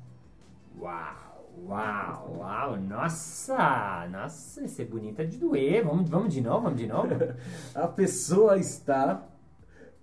Uau, 0.79 1.51
uau, 1.67 2.37
uau, 2.39 2.77
nossa, 2.79 4.07
nossa, 4.09 4.63
isso 4.63 4.81
é 4.81 4.85
bonita 4.85 5.25
de 5.25 5.37
doer. 5.37 5.83
Vamos, 5.85 6.09
vamos 6.09 6.33
de 6.33 6.41
novo, 6.41 6.63
vamos 6.63 6.79
de 6.79 6.87
novo. 6.87 7.09
A 7.75 7.87
pessoa 7.87 8.57
está 8.57 9.23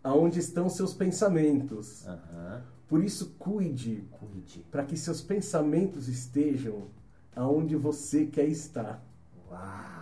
aonde 0.02 0.38
estão 0.38 0.68
seus 0.68 0.92
pensamentos. 0.94 2.06
Aham, 2.06 2.62
Por 2.88 3.02
isso, 3.02 3.34
cuide 3.38 4.06
cuide. 4.20 4.64
para 4.70 4.84
que 4.84 4.96
seus 4.96 5.20
pensamentos 5.22 6.08
estejam 6.08 6.88
aonde 7.34 7.74
você 7.74 8.26
quer 8.26 8.46
estar. 8.46 9.02
Uau. 9.50 9.95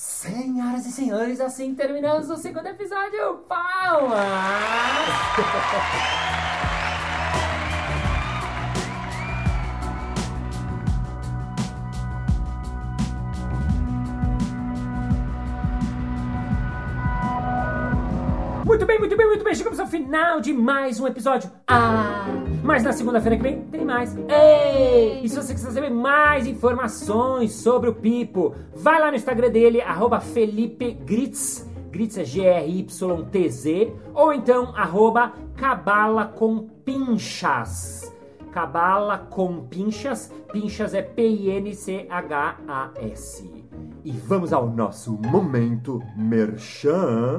Senhoras 0.00 0.86
e 0.86 0.92
senhores, 0.92 1.40
assim 1.40 1.74
terminamos 1.74 2.30
o 2.30 2.36
segundo 2.36 2.68
episódio. 2.68 3.38
Palmas! 3.48 4.14
bem. 19.48 19.54
Chegamos 19.54 19.80
ao 19.80 19.86
final 19.86 20.40
de 20.42 20.52
mais 20.52 21.00
um 21.00 21.06
episódio. 21.06 21.50
Ah, 21.66 22.26
mas 22.62 22.82
na 22.82 22.92
segunda-feira 22.92 23.34
que 23.36 23.42
vem 23.42 23.62
tem 23.62 23.82
mais. 23.82 24.14
Ei! 24.28 25.22
E 25.22 25.28
se 25.28 25.36
você 25.36 25.54
quiser 25.54 25.70
saber 25.70 25.90
mais 25.90 26.46
informações 26.46 27.54
sobre 27.54 27.88
o 27.88 27.94
Pipo, 27.94 28.54
vai 28.74 29.00
lá 29.00 29.10
no 29.10 29.16
Instagram 29.16 29.48
dele, 29.50 29.80
arroba 29.80 30.20
Felipe 30.20 30.92
Gritz. 30.92 31.66
Gritz 31.90 32.18
é 32.18 32.24
G-R-Y-T-Z. 32.24 33.94
Ou 34.12 34.34
então, 34.34 34.74
arroba 34.76 35.32
Cabala 35.56 36.26
com 36.26 36.68
Pinchas. 36.84 38.12
Cabala 38.52 39.16
com 39.30 39.66
Pinchas. 39.66 40.30
Pinchas 40.52 40.92
é 40.92 41.00
P-I-N-C-H-A-S. 41.00 42.08
E 44.04 44.12
vamos 44.12 44.52
ao 44.52 44.68
nosso 44.68 45.14
momento 45.14 46.02
merchan. 46.16 47.38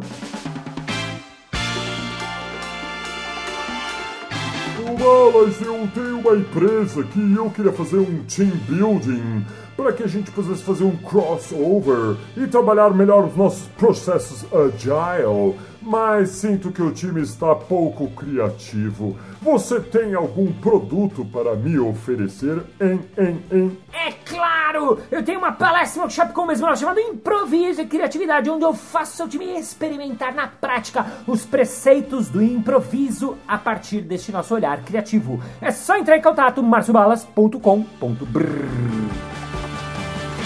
Mas 5.00 5.62
eu 5.62 5.88
tenho 5.94 6.20
uma 6.20 6.36
empresa 6.36 7.04
que 7.04 7.34
eu 7.34 7.50
queria 7.50 7.72
fazer 7.72 8.00
um 8.00 8.22
team 8.26 8.52
building 8.68 9.46
para 9.78 9.94
que 9.94 10.04
a 10.04 10.08
gente 10.08 10.30
pudesse 10.30 10.62
fazer 10.62 10.84
um 10.84 10.98
crossover 10.98 12.18
e 12.36 12.46
trabalhar 12.48 12.94
melhor 12.94 13.24
os 13.24 13.36
nossos 13.38 13.66
processos 13.78 14.46
agile. 14.54 15.56
Mas 15.82 16.30
sinto 16.30 16.72
que 16.72 16.82
o 16.82 16.92
time 16.92 17.22
está 17.22 17.56
pouco 17.56 18.10
criativo. 18.10 19.18
Você 19.42 19.80
tem 19.80 20.14
algum 20.14 20.52
produto 20.52 21.24
para 21.26 21.56
me 21.56 21.80
oferecer 21.80 22.62
em, 22.82 23.00
em, 23.18 23.44
em? 23.52 23.78
É 23.94 24.12
claro! 24.26 25.00
Eu 25.10 25.24
tenho 25.24 25.40
uma 25.40 25.54
palestra 25.54 26.02
workshop 26.02 26.34
com 26.34 26.42
o 26.42 26.48
mesmo 26.48 26.66
nome 26.66 26.78
chamado 26.78 27.00
Improviso 27.00 27.82
e 27.82 27.86
Criatividade, 27.86 28.50
onde 28.50 28.66
eu 28.66 28.74
faço 28.74 29.18
seu 29.18 29.28
time 29.28 29.58
experimentar 29.58 30.34
na 30.34 30.48
prática 30.48 31.06
os 31.26 31.46
preceitos 31.46 32.28
do 32.28 32.44
improviso 32.44 33.38
a 33.48 33.58
partir 33.58 34.02
deste 34.02 34.32
nosso 34.32 34.54
olhar 34.54 34.84
criativo. 34.84 35.42
É 35.62 35.72
só 35.72 35.98
entrar 35.98 36.18
em 36.18 36.22
contato 36.22 36.62
marciobalas.com.br. 36.62 38.40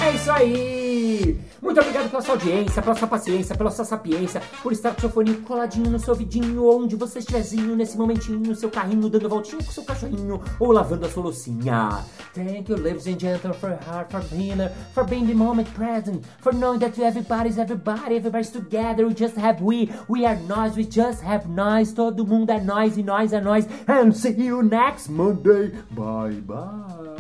É 0.06 0.12
isso 0.12 0.32
aí! 0.32 1.43
Muito 1.64 1.80
obrigado 1.80 2.10
pela 2.10 2.22
sua 2.22 2.34
audiência, 2.34 2.82
pela 2.82 2.94
sua 2.94 3.08
paciência, 3.08 3.56
pela 3.56 3.72
sua 3.72 3.86
sapiência, 3.86 4.42
por 4.62 4.74
estar 4.74 4.94
com 4.94 5.00
seu 5.00 5.10
fone 5.10 5.34
coladinho 5.38 5.90
no 5.90 5.98
seu 5.98 6.14
ouvidinho, 6.14 6.68
onde 6.68 6.98
você 6.98 7.20
estiverzinho 7.20 7.74
nesse 7.74 7.98
momentinho, 7.98 8.38
no 8.38 8.54
seu 8.54 8.70
carrinho, 8.70 9.10
dando 9.10 9.30
voltinha 9.30 9.64
com 9.64 9.72
seu 9.72 9.84
cachorrinho, 9.86 10.42
ou 10.60 10.72
lavando 10.74 11.06
a 11.06 11.10
sua 11.10 11.24
loucinha. 11.24 12.04
Thank 12.34 12.70
you, 12.70 12.78
ladies 12.78 13.08
and 13.08 13.18
gentlemen, 13.18 13.58
for 13.58 13.70
heart, 13.70 14.12
for 14.12 14.22
being 14.30 14.58
for 14.94 15.06
being 15.06 15.26
the 15.26 15.34
moment 15.34 15.70
present, 15.74 16.26
for 16.42 16.54
knowing 16.54 16.80
that 16.80 17.00
everybody's 17.00 17.58
everybody, 17.58 18.18
everybody's 18.18 18.52
together, 18.52 19.08
we 19.08 19.14
just 19.14 19.38
have 19.38 19.62
we, 19.62 19.90
we 20.10 20.26
are 20.26 20.38
nós, 20.48 20.76
we 20.76 20.84
just 20.84 21.24
have 21.24 21.48
nós, 21.48 21.94
todo 21.94 22.28
mundo 22.28 22.50
é 22.50 22.60
nós 22.60 22.98
e 22.98 23.04
nós 23.04 23.32
é 23.32 23.40
nós, 23.40 23.66
and 23.88 24.12
see 24.12 24.34
you 24.34 24.62
next 24.62 25.10
Monday. 25.10 25.72
Bye 25.92 26.42
bye. 26.42 27.14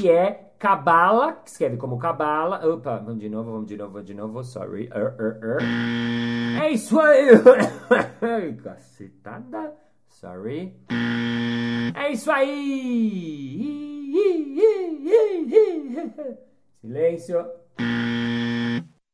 Que 0.00 0.10
é 0.10 0.52
Cabala, 0.58 1.34
que 1.44 1.50
escreve 1.50 1.76
como 1.76 1.98
Cabala. 1.98 2.66
Opa, 2.66 2.98
vamos 2.98 3.18
de 3.20 3.28
novo, 3.28 3.52
vamos 3.52 3.66
de 3.66 3.76
novo, 3.76 3.92
vamos 3.92 4.06
de 4.06 4.14
novo, 4.14 4.44
sorry. 4.44 4.88
Er, 4.92 5.14
er, 5.18 5.38
er. 5.42 6.62
É 6.62 6.70
isso 6.70 6.98
aí! 7.00 7.28
Cacetada. 8.62 9.74
Sorry. 10.08 10.74
É 11.94 12.10
isso 12.10 12.30
aí! 12.30 13.78
Silêncio. 16.80 17.46